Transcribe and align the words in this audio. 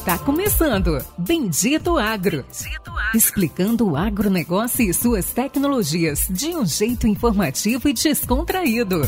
Está 0.00 0.18
começando 0.18 0.96
Bendito 1.18 1.98
Agro. 1.98 2.42
Bendito 2.42 2.90
Agro. 2.90 3.14
Explicando 3.14 3.90
o 3.90 3.96
agronegócio 3.96 4.88
e 4.88 4.94
suas 4.94 5.30
tecnologias 5.30 6.26
de 6.30 6.56
um 6.56 6.64
jeito 6.64 7.06
informativo 7.06 7.86
e 7.86 7.92
descontraído. 7.92 9.02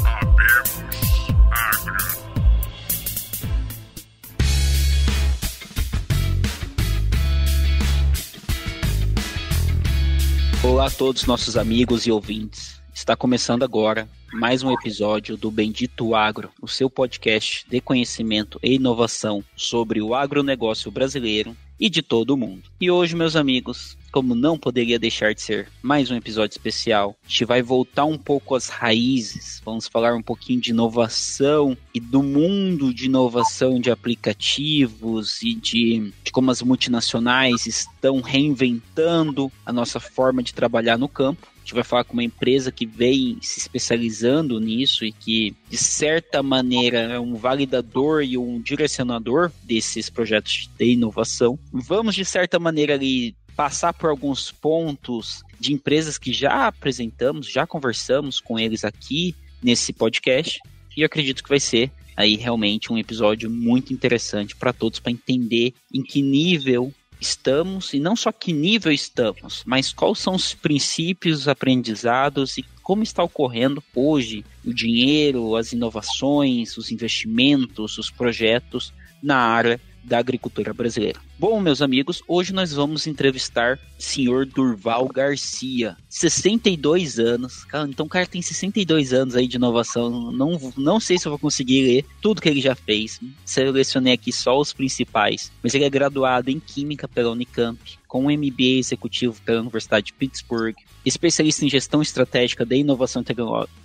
Olá 10.63 10.88
a 10.88 10.90
todos 10.90 11.24
nossos 11.24 11.56
amigos 11.56 12.06
e 12.06 12.13
ouvintes. 12.13 12.83
Está 12.93 13.17
começando 13.17 13.63
agora 13.63 14.06
mais 14.33 14.62
um 14.62 14.72
episódio 14.72 15.37
do 15.37 15.51
Bendito 15.51 16.15
Agro, 16.15 16.51
o 16.60 16.66
seu 16.66 16.88
podcast 16.88 17.66
de 17.69 17.80
conhecimento 17.83 18.59
e 18.62 18.74
inovação 18.74 19.45
sobre 19.55 20.01
o 20.01 20.15
agronegócio 20.15 20.91
brasileiro 20.91 21.55
e 21.79 21.91
de 21.91 22.01
todo 22.01 22.30
o 22.30 22.37
mundo. 22.37 22.62
E 22.80 22.91
hoje, 22.91 23.15
meus 23.15 23.37
amigos, 23.37 23.98
como 24.10 24.34
não 24.34 24.59
poderia 24.59 24.98
deixar 24.98 25.34
de 25.34 25.43
ser 25.43 25.69
mais 25.83 26.10
um 26.10 26.16
episódio 26.16 26.55
especial, 26.55 27.16
a 27.24 27.29
gente 27.29 27.45
vai 27.45 27.60
voltar 27.60 28.05
um 28.05 28.16
pouco 28.16 28.55
às 28.55 28.69
raízes, 28.69 29.60
vamos 29.65 29.88
falar 29.88 30.15
um 30.15 30.23
pouquinho 30.23 30.60
de 30.60 30.71
inovação 30.71 31.77
e 31.93 31.99
do 31.99 32.23
mundo 32.23 32.95
de 32.95 33.07
inovação 33.07 33.80
de 33.80 33.91
aplicativos 33.91 35.43
e 35.43 35.55
de, 35.55 36.12
de 36.23 36.30
como 36.30 36.51
as 36.51 36.62
multinacionais 36.62 37.66
estão 37.66 38.21
reinventando 38.21 39.51
a 39.66 39.73
nossa 39.73 39.99
forma 39.99 40.43
de 40.43 40.55
trabalhar 40.55 40.96
no 40.96 41.09
campo. 41.09 41.52
A 41.62 41.65
gente 41.65 41.75
vai 41.75 41.84
falar 41.84 42.02
com 42.02 42.15
uma 42.15 42.25
empresa 42.25 42.73
que 42.73 42.84
vem 42.84 43.39
se 43.41 43.61
especializando 43.61 44.59
nisso 44.59 45.05
e 45.05 45.12
que, 45.12 45.55
de 45.71 45.77
certa 45.77 46.43
maneira, 46.43 46.98
é 46.98 47.21
um 47.21 47.37
validador 47.37 48.25
e 48.25 48.37
um 48.37 48.61
direcionador 48.61 49.52
desses 49.62 50.11
projetos 50.11 50.68
de 50.77 50.85
inovação. 50.85 51.57
Vamos, 51.73 52.16
de 52.16 52.24
certa 52.24 52.59
maneira, 52.59 52.95
ali 52.95 53.37
passar 53.55 53.93
por 53.93 54.10
alguns 54.10 54.51
pontos 54.51 55.43
de 55.60 55.73
empresas 55.73 56.18
que 56.18 56.33
já 56.33 56.66
apresentamos, 56.66 57.46
já 57.46 57.65
conversamos 57.65 58.40
com 58.40 58.59
eles 58.59 58.85
aqui 58.85 59.33
nesse 59.63 59.93
podcast. 59.93 60.59
E 60.96 61.05
acredito 61.05 61.45
que 61.45 61.49
vai 61.49 61.60
ser 61.60 61.93
aí 62.16 62.35
realmente 62.35 62.93
um 62.93 62.99
episódio 62.99 63.49
muito 63.49 63.93
interessante 63.93 64.56
para 64.56 64.72
todos 64.72 64.98
para 64.98 65.12
entender 65.12 65.72
em 65.94 66.02
que 66.02 66.20
nível 66.20 66.92
estamos 67.22 67.94
e 67.94 68.00
não 68.00 68.14
só 68.14 68.30
que 68.32 68.52
nível 68.52 68.92
estamos, 68.92 69.62
mas 69.64 69.92
quais 69.92 70.18
são 70.18 70.34
os 70.34 70.52
princípios 70.54 71.48
aprendizados 71.48 72.58
e 72.58 72.64
como 72.82 73.02
está 73.02 73.22
ocorrendo 73.22 73.82
hoje 73.94 74.44
o 74.64 74.74
dinheiro, 74.74 75.56
as 75.56 75.72
inovações, 75.72 76.76
os 76.76 76.90
investimentos, 76.90 77.96
os 77.96 78.10
projetos 78.10 78.92
na 79.22 79.36
área 79.36 79.80
da 80.03 80.19
agricultura 80.19 80.72
brasileira. 80.72 81.20
Bom, 81.39 81.61
meus 81.61 81.83
amigos, 81.83 82.22
hoje 82.28 82.53
nós 82.53 82.72
vamos 82.72 83.06
entrevistar 83.06 83.78
o 83.98 84.03
senhor 84.03 84.47
Durval 84.47 85.08
Garcia, 85.08 85.97
62 86.08 87.19
anos. 87.19 87.67
Então 87.89 88.06
o 88.06 88.08
cara 88.08 88.27
tem 88.27 88.42
62 88.42 89.12
anos 89.12 89.36
aí 89.36 89.47
de 89.47 89.56
inovação. 89.56 90.33
Não, 90.33 90.73
não 90.77 91.00
sei 91.00 91.19
se 91.19 91.27
eu 91.27 91.30
vou 91.30 91.39
conseguir 91.39 91.83
ler 91.83 92.06
tudo 92.20 92.41
que 92.41 92.48
ele 92.48 92.61
já 92.61 92.75
fez. 92.75 93.20
Selecionei 93.45 94.12
aqui 94.12 94.33
só 94.33 94.58
os 94.58 94.73
principais. 94.73 95.50
Mas 95.62 95.75
ele 95.75 95.84
é 95.84 95.91
graduado 95.91 96.50
em 96.50 96.61
Química 96.61 97.08
pela 97.08 97.30
Unicamp, 97.30 97.78
com 98.12 98.27
um 98.27 98.30
MBA 98.30 98.77
executivo 98.78 99.41
pela 99.41 99.62
Universidade 99.62 100.08
de 100.08 100.12
Pittsburgh, 100.12 100.77
especialista 101.02 101.64
em 101.64 101.70
gestão 101.70 102.02
estratégica 102.02 102.62
da 102.62 102.77
inovação 102.77 103.24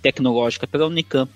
tecnológica 0.02 0.66
pela 0.66 0.86
Unicamp, 0.86 1.32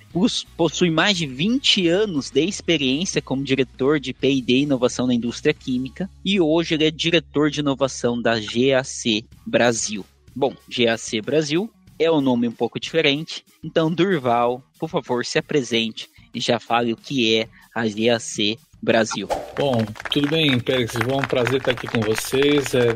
possui 0.59 0.91
mais 0.91 1.17
de 1.17 1.27
20 1.27 1.89
anos 1.89 2.29
de 2.29 2.45
experiência 2.45 3.23
como 3.23 3.43
diretor 3.43 3.99
de 3.99 4.13
P&D 4.13 4.59
Inovação 4.59 5.07
na 5.07 5.15
indústria 5.15 5.55
química 5.55 6.11
e 6.23 6.39
hoje 6.39 6.75
ele 6.75 6.85
é 6.85 6.91
diretor 6.91 7.49
de 7.49 7.61
inovação 7.61 8.21
da 8.21 8.35
GAC 8.39 9.25
Brasil. 9.47 10.05
Bom, 10.37 10.55
GAC 10.69 11.23
Brasil 11.23 11.71
é 11.99 12.13
um 12.13 12.21
nome 12.21 12.47
um 12.47 12.53
pouco 12.53 12.79
diferente, 12.79 13.43
então 13.65 13.91
Durval, 13.91 14.63
por 14.79 14.91
favor, 14.91 15.25
se 15.25 15.39
apresente 15.39 16.11
e 16.35 16.41
já 16.41 16.61
fale 16.61 16.93
o 16.93 16.97
que 16.99 17.37
é 17.37 17.49
a 17.75 17.85
GAC 17.87 18.59
Brasil. 18.83 19.29
Bom, 19.57 19.85
tudo 20.11 20.29
bem, 20.29 20.59
Pérez? 20.59 20.91
É 20.97 21.15
um 21.15 21.21
prazer 21.21 21.59
estar 21.59 21.71
aqui 21.71 21.87
com 21.87 22.01
vocês, 22.01 22.75
é, 22.75 22.89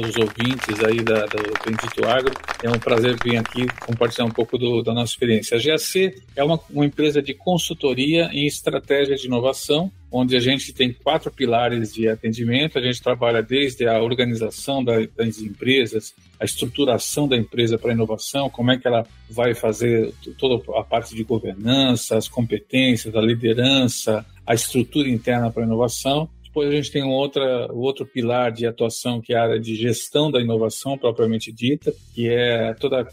os 0.00 0.16
ouvintes 0.16 0.82
aí 0.82 1.02
da, 1.02 1.26
do 1.26 1.52
Bendito 1.62 2.06
Agro. 2.08 2.32
É 2.62 2.70
um 2.70 2.78
prazer 2.78 3.16
vir 3.22 3.36
aqui 3.36 3.66
compartilhar 3.84 4.24
um 4.24 4.30
pouco 4.30 4.56
do, 4.56 4.82
da 4.82 4.94
nossa 4.94 5.12
experiência. 5.12 5.58
A 5.58 5.60
GAC 5.60 6.22
é 6.34 6.42
uma, 6.42 6.58
uma 6.70 6.86
empresa 6.86 7.20
de 7.20 7.34
consultoria 7.34 8.30
em 8.32 8.46
estratégia 8.46 9.14
de 9.14 9.26
inovação, 9.26 9.92
onde 10.10 10.36
a 10.36 10.40
gente 10.40 10.72
tem 10.72 10.92
quatro 10.92 11.30
pilares 11.30 11.92
de 11.92 12.08
atendimento. 12.08 12.78
A 12.78 12.82
gente 12.82 13.02
trabalha 13.02 13.42
desde 13.42 13.86
a 13.86 14.00
organização 14.00 14.82
da, 14.82 14.94
das 15.16 15.38
empresas, 15.38 16.14
a 16.38 16.44
estruturação 16.44 17.26
da 17.26 17.36
empresa 17.36 17.78
para 17.78 17.92
inovação, 17.92 18.48
como 18.48 18.70
é 18.70 18.78
que 18.78 18.86
ela 18.86 19.06
vai 19.28 19.54
fazer 19.54 20.12
toda 20.38 20.62
a 20.78 20.84
parte 20.84 21.14
de 21.14 21.24
governança, 21.24 22.16
as 22.16 22.28
competências, 22.28 23.14
a 23.14 23.20
liderança, 23.20 24.24
a 24.46 24.54
estrutura 24.54 25.08
interna 25.08 25.50
para 25.50 25.64
inovação. 25.64 26.28
Depois 26.44 26.70
a 26.70 26.72
gente 26.72 26.90
tem 26.90 27.04
um 27.04 27.10
outra, 27.10 27.70
outro 27.72 28.06
pilar 28.06 28.50
de 28.50 28.66
atuação 28.66 29.20
que 29.20 29.34
é 29.34 29.36
a 29.36 29.42
área 29.42 29.60
de 29.60 29.74
gestão 29.74 30.30
da 30.30 30.40
inovação 30.40 30.96
propriamente 30.96 31.52
dita, 31.52 31.92
que 32.14 32.28
é 32.28 32.72
todo 32.74 33.06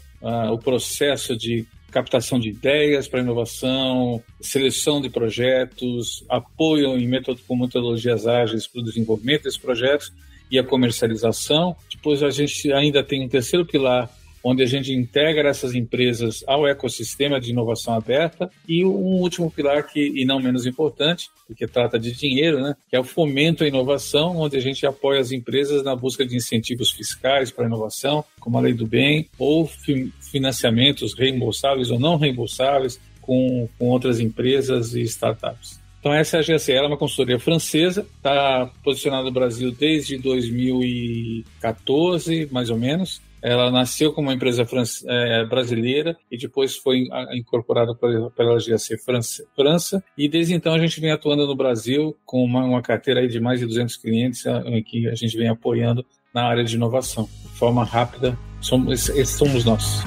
o 0.50 0.58
processo 0.58 1.36
de 1.36 1.66
captação 1.94 2.40
de 2.40 2.48
ideias 2.48 3.06
para 3.06 3.20
inovação, 3.20 4.20
seleção 4.40 5.00
de 5.00 5.08
projetos, 5.08 6.24
apoio 6.28 6.98
em 6.98 7.06
método, 7.06 7.40
com 7.46 7.56
metodologias 7.56 8.26
ágeis 8.26 8.66
para 8.66 8.80
o 8.80 8.84
desenvolvimento 8.84 9.44
desses 9.44 9.58
projetos 9.58 10.12
e 10.50 10.58
a 10.58 10.64
comercialização. 10.64 11.76
Depois 11.94 12.20
a 12.24 12.30
gente 12.30 12.72
ainda 12.72 13.04
tem 13.04 13.24
um 13.24 13.28
terceiro 13.28 13.64
pilar 13.64 14.10
onde 14.44 14.62
a 14.62 14.66
gente 14.66 14.92
integra 14.92 15.48
essas 15.48 15.74
empresas 15.74 16.44
ao 16.46 16.68
ecossistema 16.68 17.40
de 17.40 17.50
inovação 17.50 17.94
aberta 17.94 18.50
e 18.68 18.84
um 18.84 19.20
último 19.20 19.50
pilar 19.50 19.86
que 19.86 20.12
e 20.14 20.26
não 20.26 20.38
menos 20.38 20.66
importante, 20.66 21.30
porque 21.46 21.66
trata 21.66 21.98
de 21.98 22.12
dinheiro, 22.12 22.60
né, 22.60 22.76
que 22.90 22.94
é 22.94 23.00
o 23.00 23.04
fomento 23.04 23.64
à 23.64 23.66
inovação, 23.66 24.36
onde 24.36 24.58
a 24.58 24.60
gente 24.60 24.86
apoia 24.86 25.20
as 25.20 25.32
empresas 25.32 25.82
na 25.82 25.96
busca 25.96 26.26
de 26.26 26.36
incentivos 26.36 26.90
fiscais 26.90 27.50
para 27.50 27.64
a 27.64 27.66
inovação, 27.66 28.22
como 28.38 28.58
a 28.58 28.60
lei 28.60 28.74
do 28.74 28.86
bem, 28.86 29.30
ou 29.38 29.66
fi 29.66 30.12
financiamentos 30.30 31.14
reembolsáveis 31.14 31.90
ou 31.90 31.98
não 31.98 32.16
reembolsáveis 32.16 33.00
com, 33.22 33.66
com 33.78 33.88
outras 33.88 34.20
empresas 34.20 34.94
e 34.94 35.00
startups. 35.02 35.82
Então 36.00 36.12
essa 36.12 36.36
é 36.36 36.40
a 36.40 36.42
GSE, 36.42 36.70
ela 36.70 36.84
é 36.84 36.88
uma 36.88 36.98
consultoria 36.98 37.38
francesa, 37.38 38.06
está 38.16 38.70
posicionada 38.82 39.24
no 39.24 39.30
Brasil 39.30 39.72
desde 39.72 40.18
2014, 40.18 42.46
mais 42.52 42.68
ou 42.68 42.76
menos, 42.76 43.22
ela 43.44 43.70
nasceu 43.70 44.10
como 44.10 44.28
uma 44.28 44.34
empresa 44.34 44.66
é, 45.06 45.44
brasileira 45.44 46.16
e 46.30 46.38
depois 46.38 46.78
foi 46.78 47.04
incorporada 47.34 47.94
pela 47.94 48.58
GAC 48.58 48.96
França, 49.04 49.44
França. 49.54 50.02
E 50.16 50.26
desde 50.26 50.54
então 50.54 50.72
a 50.72 50.78
gente 50.78 50.98
vem 50.98 51.10
atuando 51.10 51.46
no 51.46 51.54
Brasil 51.54 52.16
com 52.24 52.42
uma, 52.42 52.64
uma 52.64 52.80
carteira 52.80 53.28
de 53.28 53.38
mais 53.38 53.60
de 53.60 53.66
200 53.66 53.98
clientes 53.98 54.44
que 54.86 55.06
a 55.08 55.14
gente 55.14 55.36
vem 55.36 55.48
apoiando 55.48 56.06
na 56.32 56.44
área 56.44 56.64
de 56.64 56.76
inovação. 56.76 57.28
De 57.42 57.58
forma 57.58 57.84
rápida, 57.84 58.36
somos, 58.62 59.10
esses 59.10 59.36
somos 59.36 59.62
nós. 59.62 60.02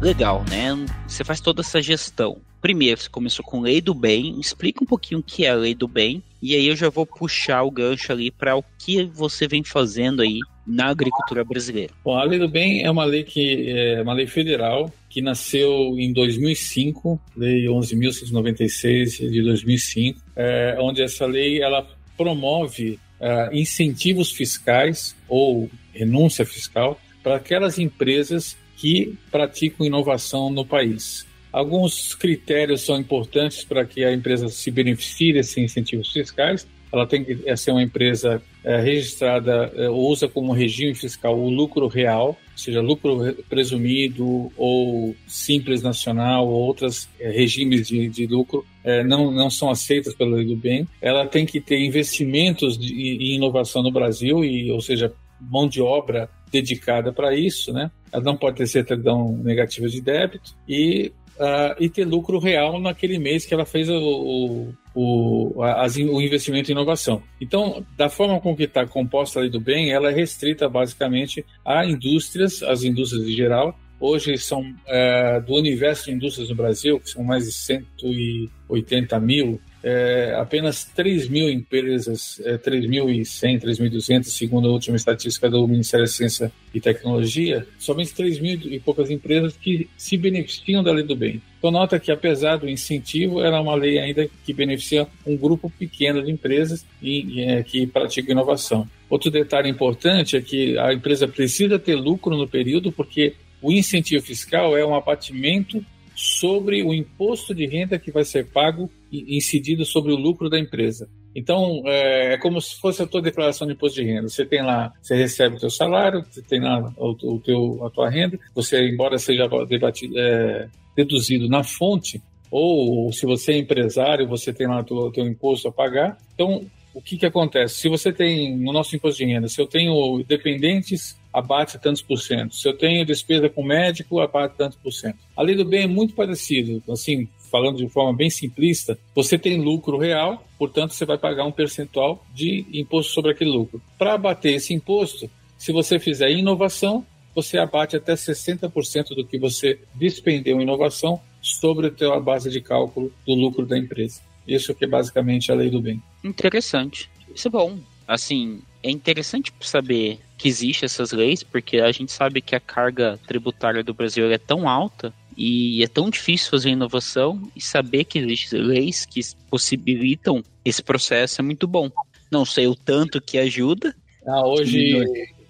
Legal, 0.00 0.44
né? 0.48 0.76
Você 1.08 1.24
faz 1.24 1.40
toda 1.40 1.62
essa 1.62 1.82
gestão. 1.82 2.38
Primeiro, 2.60 3.00
você 3.00 3.08
começou 3.08 3.44
com 3.44 3.60
lei 3.60 3.80
do 3.80 3.94
bem. 3.94 4.38
Explica 4.38 4.84
um 4.84 4.86
pouquinho 4.86 5.18
o 5.20 5.22
que 5.24 5.44
é 5.44 5.50
a 5.50 5.54
lei 5.54 5.74
do 5.74 5.88
bem 5.88 6.22
e 6.46 6.54
aí 6.54 6.68
eu 6.68 6.76
já 6.76 6.88
vou 6.88 7.04
puxar 7.04 7.64
o 7.64 7.70
gancho 7.72 8.12
ali 8.12 8.30
para 8.30 8.56
o 8.56 8.62
que 8.78 9.02
você 9.02 9.48
vem 9.48 9.64
fazendo 9.64 10.22
aí 10.22 10.38
na 10.64 10.86
agricultura 10.86 11.44
brasileira. 11.44 11.92
Bom, 12.04 12.16
a 12.16 12.22
Lei 12.22 12.38
do 12.38 12.48
Bem 12.48 12.84
é 12.84 12.90
uma 12.90 13.04
lei 13.04 13.24
que 13.24 13.68
é 13.68 14.00
uma 14.00 14.12
lei 14.12 14.28
federal 14.28 14.92
que 15.10 15.20
nasceu 15.20 15.98
em 15.98 16.12
2005, 16.12 17.20
Lei 17.36 17.64
11.196 17.64 19.28
de 19.28 19.42
2005, 19.42 20.20
é, 20.36 20.76
onde 20.78 21.02
essa 21.02 21.26
lei 21.26 21.60
ela 21.60 21.84
promove 22.16 23.00
é, 23.20 23.50
incentivos 23.52 24.30
fiscais 24.30 25.16
ou 25.28 25.68
renúncia 25.92 26.46
fiscal 26.46 27.00
para 27.24 27.36
aquelas 27.36 27.76
empresas 27.76 28.56
que 28.76 29.18
praticam 29.32 29.84
inovação 29.84 30.48
no 30.48 30.64
país. 30.64 31.26
Alguns 31.52 32.14
critérios 32.14 32.82
são 32.82 32.98
importantes 32.98 33.64
para 33.64 33.84
que 33.84 34.04
a 34.04 34.12
empresa 34.12 34.48
se 34.48 34.70
beneficie 34.70 35.32
desses 35.32 35.56
incentivos 35.56 36.12
fiscais. 36.12 36.66
Ela 36.92 37.06
tem 37.06 37.24
que 37.24 37.38
é, 37.44 37.56
ser 37.56 37.72
uma 37.72 37.82
empresa 37.82 38.42
é, 38.64 38.80
registrada 38.80 39.72
é, 39.74 39.88
usa 39.88 40.28
como 40.28 40.52
regime 40.52 40.94
fiscal 40.94 41.38
o 41.38 41.48
lucro 41.48 41.88
real, 41.88 42.28
ou 42.28 42.36
seja, 42.58 42.80
lucro 42.80 43.34
presumido 43.48 44.52
ou 44.56 45.14
simples 45.26 45.82
nacional 45.82 46.48
ou 46.48 46.54
outros 46.54 47.08
é, 47.20 47.30
regimes 47.30 47.88
de, 47.88 48.08
de 48.08 48.26
lucro 48.26 48.64
é, 48.84 49.02
não, 49.02 49.30
não 49.30 49.50
são 49.50 49.68
aceitas 49.68 50.14
pela 50.14 50.36
lei 50.36 50.46
do 50.46 50.56
bem. 50.56 50.86
Ela 51.02 51.26
tem 51.26 51.44
que 51.44 51.60
ter 51.60 51.78
investimentos 51.80 52.78
de, 52.78 52.94
em 52.94 53.34
inovação 53.34 53.82
no 53.82 53.90
Brasil, 53.90 54.44
e, 54.44 54.70
ou 54.70 54.80
seja, 54.80 55.12
mão 55.40 55.68
de 55.68 55.82
obra 55.82 56.30
dedicada 56.50 57.12
para 57.12 57.34
isso, 57.34 57.72
né? 57.72 57.90
Ela 58.12 58.22
não 58.22 58.36
pode 58.36 58.56
ter 58.56 58.66
certidão 58.66 59.36
negativa 59.38 59.88
de 59.88 60.00
débito 60.00 60.54
e 60.68 61.12
uh, 61.38 61.74
e 61.78 61.88
ter 61.88 62.04
lucro 62.04 62.38
real 62.38 62.80
naquele 62.80 63.18
mês 63.18 63.44
que 63.44 63.54
ela 63.54 63.64
fez 63.64 63.88
o, 63.88 63.94
o, 63.94 64.74
o, 64.94 65.62
o 65.62 66.22
investimento 66.22 66.70
em 66.70 66.72
inovação. 66.72 67.22
Então, 67.40 67.84
da 67.96 68.08
forma 68.08 68.40
com 68.40 68.56
que 68.56 68.64
está 68.64 68.86
composta 68.86 69.38
a 69.38 69.42
lei 69.42 69.50
do 69.50 69.60
bem, 69.60 69.92
ela 69.92 70.10
é 70.10 70.14
restrita 70.14 70.68
basicamente 70.68 71.44
a 71.64 71.84
indústrias, 71.84 72.62
as 72.62 72.82
indústrias 72.82 73.26
em 73.26 73.32
geral. 73.32 73.78
Hoje 73.98 74.36
são 74.36 74.62
é, 74.86 75.40
do 75.40 75.54
universo 75.54 76.06
de 76.06 76.12
indústrias 76.12 76.50
no 76.50 76.54
Brasil, 76.54 77.00
que 77.00 77.08
são 77.08 77.24
mais 77.24 77.46
de 77.46 77.52
180 77.52 79.18
mil, 79.20 79.58
é, 79.88 80.34
apenas 80.36 80.82
3 80.82 81.28
mil 81.28 81.48
empresas, 81.48 82.40
é, 82.44 82.58
3.100, 82.58 83.60
3.200, 83.60 84.24
segundo 84.24 84.66
a 84.66 84.72
última 84.72 84.96
estatística 84.96 85.48
do 85.48 85.64
Ministério 85.68 86.04
da 86.04 86.10
Ciência 86.10 86.50
e 86.74 86.80
Tecnologia, 86.80 87.64
somente 87.78 88.12
3 88.12 88.40
mil 88.40 88.58
e 88.64 88.80
poucas 88.80 89.12
empresas 89.12 89.56
que 89.56 89.88
se 89.96 90.16
beneficiam 90.16 90.82
da 90.82 90.90
lei 90.90 91.04
do 91.04 91.14
bem. 91.14 91.40
Então, 91.56 91.70
nota 91.70 92.00
que, 92.00 92.10
apesar 92.10 92.56
do 92.56 92.68
incentivo, 92.68 93.40
ela 93.40 93.58
é 93.58 93.60
uma 93.60 93.76
lei 93.76 94.00
ainda 94.00 94.28
que 94.44 94.52
beneficia 94.52 95.06
um 95.24 95.36
grupo 95.36 95.70
pequeno 95.70 96.20
de 96.20 96.32
empresas 96.32 96.84
e, 97.00 97.42
é, 97.42 97.62
que 97.62 97.86
praticam 97.86 98.32
inovação. 98.32 98.88
Outro 99.08 99.30
detalhe 99.30 99.70
importante 99.70 100.36
é 100.36 100.40
que 100.40 100.76
a 100.78 100.92
empresa 100.92 101.28
precisa 101.28 101.78
ter 101.78 101.94
lucro 101.94 102.36
no 102.36 102.48
período, 102.48 102.90
porque 102.90 103.34
o 103.62 103.70
incentivo 103.70 104.20
fiscal 104.24 104.76
é 104.76 104.84
um 104.84 104.96
abatimento 104.96 105.80
sobre 106.12 106.82
o 106.82 106.92
imposto 106.92 107.54
de 107.54 107.66
renda 107.66 108.00
que 108.00 108.10
vai 108.10 108.24
ser 108.24 108.46
pago 108.46 108.90
incidido 109.12 109.84
sobre 109.84 110.12
o 110.12 110.16
lucro 110.16 110.48
da 110.48 110.58
empresa. 110.58 111.08
Então, 111.34 111.82
é, 111.84 112.34
é, 112.34 112.38
como 112.38 112.60
se 112.60 112.80
fosse 112.80 113.02
a 113.02 113.06
tua 113.06 113.20
declaração 113.20 113.66
de 113.66 113.74
imposto 113.74 114.00
de 114.00 114.06
renda. 114.06 114.28
Você 114.28 114.46
tem 114.46 114.62
lá, 114.62 114.92
você 115.02 115.14
recebe 115.14 115.56
o 115.56 115.60
teu 115.60 115.70
salário, 115.70 116.24
você 116.24 116.42
tem 116.42 116.60
lá 116.60 116.92
o, 116.96 117.10
o 117.10 117.40
teu, 117.40 117.84
a 117.84 117.90
tua 117.90 118.08
renda, 118.08 118.38
você, 118.54 118.88
embora 118.88 119.18
seja 119.18 119.46
debatido, 119.68 120.18
é, 120.18 120.68
deduzido 120.96 121.46
na 121.48 121.62
fonte, 121.62 122.22
ou 122.50 123.12
se 123.12 123.26
você 123.26 123.52
é 123.52 123.58
empresário, 123.58 124.26
você 124.26 124.52
tem 124.52 124.66
lá 124.66 124.80
o 124.80 125.12
teu 125.12 125.26
imposto 125.26 125.68
a 125.68 125.72
pagar. 125.72 126.16
Então, 126.34 126.64
o 126.94 127.02
que, 127.02 127.18
que 127.18 127.26
acontece? 127.26 127.74
Se 127.74 127.88
você 127.88 128.10
tem, 128.10 128.56
no 128.56 128.72
nosso 128.72 128.96
imposto 128.96 129.18
de 129.18 129.30
renda, 129.30 129.48
se 129.48 129.60
eu 129.60 129.66
tenho 129.66 130.24
dependentes 130.26 131.18
abate 131.36 131.78
tantos 131.78 132.00
por 132.00 132.16
cento. 132.16 132.56
Se 132.56 132.66
eu 132.66 132.72
tenho 132.72 133.04
despesa 133.04 133.50
com 133.50 133.62
médico, 133.62 134.20
abate 134.20 134.56
tantos 134.56 134.78
por 134.78 134.90
cento. 134.90 135.18
A 135.36 135.42
lei 135.42 135.54
do 135.54 135.66
bem 135.66 135.82
é 135.82 135.86
muito 135.86 136.14
parecido, 136.14 136.82
assim, 136.90 137.28
falando 137.56 137.78
de 137.78 137.88
forma 137.88 138.14
bem 138.14 138.28
simplista, 138.28 138.98
você 139.14 139.38
tem 139.38 139.58
lucro 139.58 139.96
real, 139.96 140.44
portanto 140.58 140.92
você 140.92 141.06
vai 141.06 141.16
pagar 141.16 141.46
um 141.46 141.52
percentual 141.52 142.22
de 142.34 142.66
imposto 142.70 143.12
sobre 143.12 143.30
aquele 143.30 143.50
lucro. 143.50 143.80
Para 143.98 144.12
abater 144.12 144.54
esse 144.54 144.74
imposto, 144.74 145.30
se 145.56 145.72
você 145.72 145.98
fizer 145.98 146.30
inovação, 146.30 147.06
você 147.34 147.56
abate 147.56 147.96
até 147.96 148.12
60% 148.12 149.14
do 149.14 149.26
que 149.26 149.38
você 149.38 149.78
despendeu 149.94 150.58
em 150.58 150.64
inovação 150.64 151.18
sobre 151.40 151.94
a 152.04 152.20
base 152.20 152.50
de 152.50 152.60
cálculo 152.60 153.10
do 153.26 153.34
lucro 153.34 153.64
da 153.64 153.78
empresa. 153.78 154.20
Isso 154.46 154.74
que 154.74 154.84
é 154.84 154.88
basicamente 154.88 155.50
a 155.50 155.54
lei 155.54 155.70
do 155.70 155.80
bem. 155.80 156.02
Interessante. 156.22 157.08
Isso 157.34 157.48
é 157.48 157.50
bom. 157.50 157.78
Assim, 158.06 158.60
é 158.82 158.90
interessante 158.90 159.50
saber 159.60 160.18
que 160.36 160.46
existem 160.46 160.84
essas 160.84 161.10
leis, 161.10 161.42
porque 161.42 161.78
a 161.78 161.90
gente 161.90 162.12
sabe 162.12 162.42
que 162.42 162.54
a 162.54 162.60
carga 162.60 163.18
tributária 163.26 163.82
do 163.82 163.94
Brasil 163.94 164.30
é 164.30 164.38
tão 164.38 164.68
alta 164.68 165.12
e 165.36 165.82
é 165.82 165.86
tão 165.86 166.08
difícil 166.08 166.50
fazer 166.50 166.70
inovação 166.70 167.40
e 167.54 167.60
saber 167.60 168.04
que 168.04 168.18
existem 168.18 168.60
leis 168.60 169.04
que 169.04 169.20
possibilitam 169.50 170.42
esse 170.64 170.82
processo 170.82 171.40
é 171.40 171.44
muito 171.44 171.66
bom. 171.66 171.90
Não 172.30 172.44
sei 172.44 172.66
o 172.66 172.74
tanto 172.74 173.20
que 173.20 173.38
ajuda. 173.38 173.94
Ah, 174.26 174.46
hoje 174.46 174.94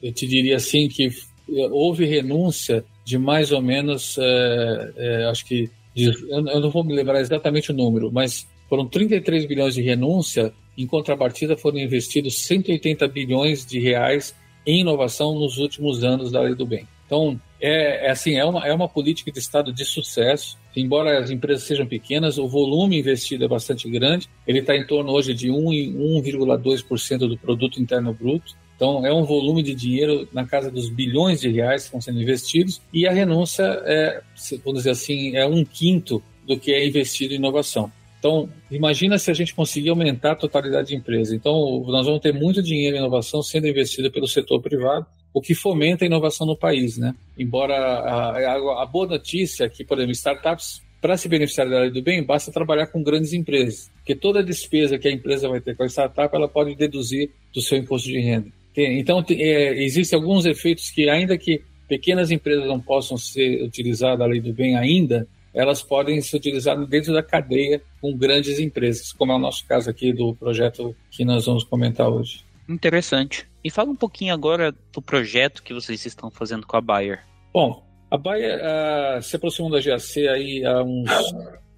eu 0.02 0.12
te 0.12 0.26
diria 0.26 0.56
assim 0.56 0.88
que 0.88 1.08
houve 1.48 2.04
renúncia 2.04 2.84
de 3.04 3.16
mais 3.16 3.52
ou 3.52 3.62
menos, 3.62 4.18
é, 4.18 4.92
é, 4.96 5.24
acho 5.26 5.46
que 5.46 5.70
eu 5.94 6.60
não 6.60 6.70
vou 6.70 6.84
me 6.84 6.92
lembrar 6.92 7.20
exatamente 7.20 7.70
o 7.70 7.74
número, 7.74 8.10
mas 8.12 8.46
foram 8.68 8.86
33 8.86 9.46
bilhões 9.46 9.74
de 9.74 9.82
renúncia 9.82 10.52
em 10.76 10.86
contrapartida, 10.86 11.56
foram 11.56 11.78
investidos 11.78 12.44
180 12.46 13.08
bilhões 13.08 13.64
de 13.64 13.78
reais 13.78 14.34
em 14.66 14.80
inovação 14.80 15.38
nos 15.38 15.56
últimos 15.56 16.04
anos 16.04 16.30
da 16.30 16.40
Lei 16.42 16.54
do 16.54 16.66
Bem. 16.66 16.86
Então, 17.06 17.40
é, 17.60 18.06
é, 18.06 18.10
assim, 18.10 18.34
é 18.34 18.44
uma, 18.44 18.66
é 18.66 18.72
uma 18.72 18.88
política 18.88 19.32
de 19.32 19.38
Estado 19.38 19.72
de 19.72 19.84
sucesso. 19.84 20.58
Embora 20.74 21.18
as 21.18 21.30
empresas 21.30 21.64
sejam 21.64 21.86
pequenas, 21.86 22.36
o 22.36 22.46
volume 22.46 22.98
investido 22.98 23.44
é 23.44 23.48
bastante 23.48 23.88
grande. 23.88 24.28
Ele 24.46 24.58
está 24.58 24.76
em 24.76 24.86
torno 24.86 25.12
hoje 25.12 25.32
de 25.32 25.48
1,2% 25.48 27.18
do 27.18 27.38
produto 27.38 27.80
interno 27.80 28.12
bruto. 28.12 28.54
Então, 28.74 29.06
é 29.06 29.12
um 29.12 29.24
volume 29.24 29.62
de 29.62 29.74
dinheiro 29.74 30.28
na 30.32 30.44
casa 30.44 30.70
dos 30.70 30.90
bilhões 30.90 31.40
de 31.40 31.48
reais 31.48 31.82
que 31.82 31.86
estão 31.86 32.00
sendo 32.00 32.20
investidos. 32.20 32.82
E 32.92 33.06
a 33.06 33.12
renúncia 33.12 33.64
é, 33.84 34.20
vamos 34.62 34.80
dizer 34.80 34.90
assim, 34.90 35.34
é 35.34 35.46
um 35.46 35.64
quinto 35.64 36.22
do 36.46 36.58
que 36.58 36.72
é 36.72 36.86
investido 36.86 37.32
em 37.32 37.36
inovação. 37.36 37.90
Então, 38.18 38.48
imagina 38.70 39.18
se 39.18 39.30
a 39.30 39.34
gente 39.34 39.54
conseguir 39.54 39.90
aumentar 39.90 40.32
a 40.32 40.36
totalidade 40.36 40.88
de 40.88 40.96
empresa. 40.96 41.34
Então, 41.34 41.84
nós 41.86 42.06
vamos 42.06 42.20
ter 42.20 42.34
muito 42.34 42.62
dinheiro 42.62 42.96
em 42.96 42.98
inovação 42.98 43.42
sendo 43.42 43.66
investido 43.66 44.10
pelo 44.10 44.26
setor 44.26 44.60
privado, 44.60 45.06
o 45.36 45.40
que 45.42 45.54
fomenta 45.54 46.02
a 46.02 46.06
inovação 46.06 46.46
no 46.46 46.56
país, 46.56 46.96
né? 46.96 47.14
Embora 47.38 47.74
a, 47.76 48.30
a, 48.30 48.82
a 48.82 48.86
boa 48.86 49.06
notícia 49.06 49.64
é 49.64 49.68
que, 49.68 49.84
por 49.84 49.98
exemplo, 49.98 50.12
startups, 50.12 50.80
para 50.98 51.14
se 51.18 51.28
beneficiar 51.28 51.68
da 51.68 51.80
lei 51.80 51.90
do 51.90 52.00
bem, 52.00 52.24
basta 52.24 52.50
trabalhar 52.50 52.86
com 52.86 53.02
grandes 53.02 53.34
empresas, 53.34 53.90
porque 53.96 54.14
toda 54.16 54.42
despesa 54.42 54.96
que 54.96 55.06
a 55.06 55.12
empresa 55.12 55.46
vai 55.46 55.60
ter 55.60 55.76
com 55.76 55.82
a 55.82 55.88
startup, 55.90 56.34
ela 56.34 56.48
pode 56.48 56.74
deduzir 56.74 57.28
do 57.54 57.60
seu 57.60 57.76
imposto 57.76 58.08
de 58.08 58.18
renda. 58.18 58.48
Então, 58.74 59.22
é, 59.28 59.84
existem 59.84 60.18
alguns 60.18 60.46
efeitos 60.46 60.88
que, 60.88 61.06
ainda 61.06 61.36
que 61.36 61.60
pequenas 61.86 62.30
empresas 62.30 62.66
não 62.66 62.80
possam 62.80 63.18
ser 63.18 63.62
utilizadas 63.62 64.22
a 64.22 64.26
lei 64.26 64.40
do 64.40 64.54
bem 64.54 64.74
ainda, 64.74 65.28
elas 65.52 65.82
podem 65.82 66.18
ser 66.22 66.38
utilizadas 66.38 66.88
dentro 66.88 67.12
da 67.12 67.22
cadeia 67.22 67.82
com 68.00 68.16
grandes 68.16 68.58
empresas, 68.58 69.12
como 69.12 69.32
é 69.32 69.34
o 69.34 69.38
nosso 69.38 69.66
caso 69.66 69.90
aqui 69.90 70.14
do 70.14 70.34
projeto 70.34 70.96
que 71.10 71.26
nós 71.26 71.44
vamos 71.44 71.62
comentar 71.62 72.08
hoje. 72.08 72.42
Interessante. 72.68 73.48
E 73.62 73.70
fala 73.70 73.90
um 73.90 73.96
pouquinho 73.96 74.32
agora 74.32 74.74
do 74.92 75.02
projeto 75.02 75.62
que 75.62 75.74
vocês 75.74 76.04
estão 76.06 76.30
fazendo 76.30 76.66
com 76.66 76.76
a 76.76 76.80
Bayer. 76.80 77.24
Bom, 77.52 77.84
a 78.10 78.16
Bayer 78.16 78.60
uh, 78.60 79.22
se 79.22 79.36
aproximou 79.36 79.70
da 79.70 79.80
GAC 79.80 80.28
aí 80.28 80.64
há 80.64 80.82
uns 80.82 81.10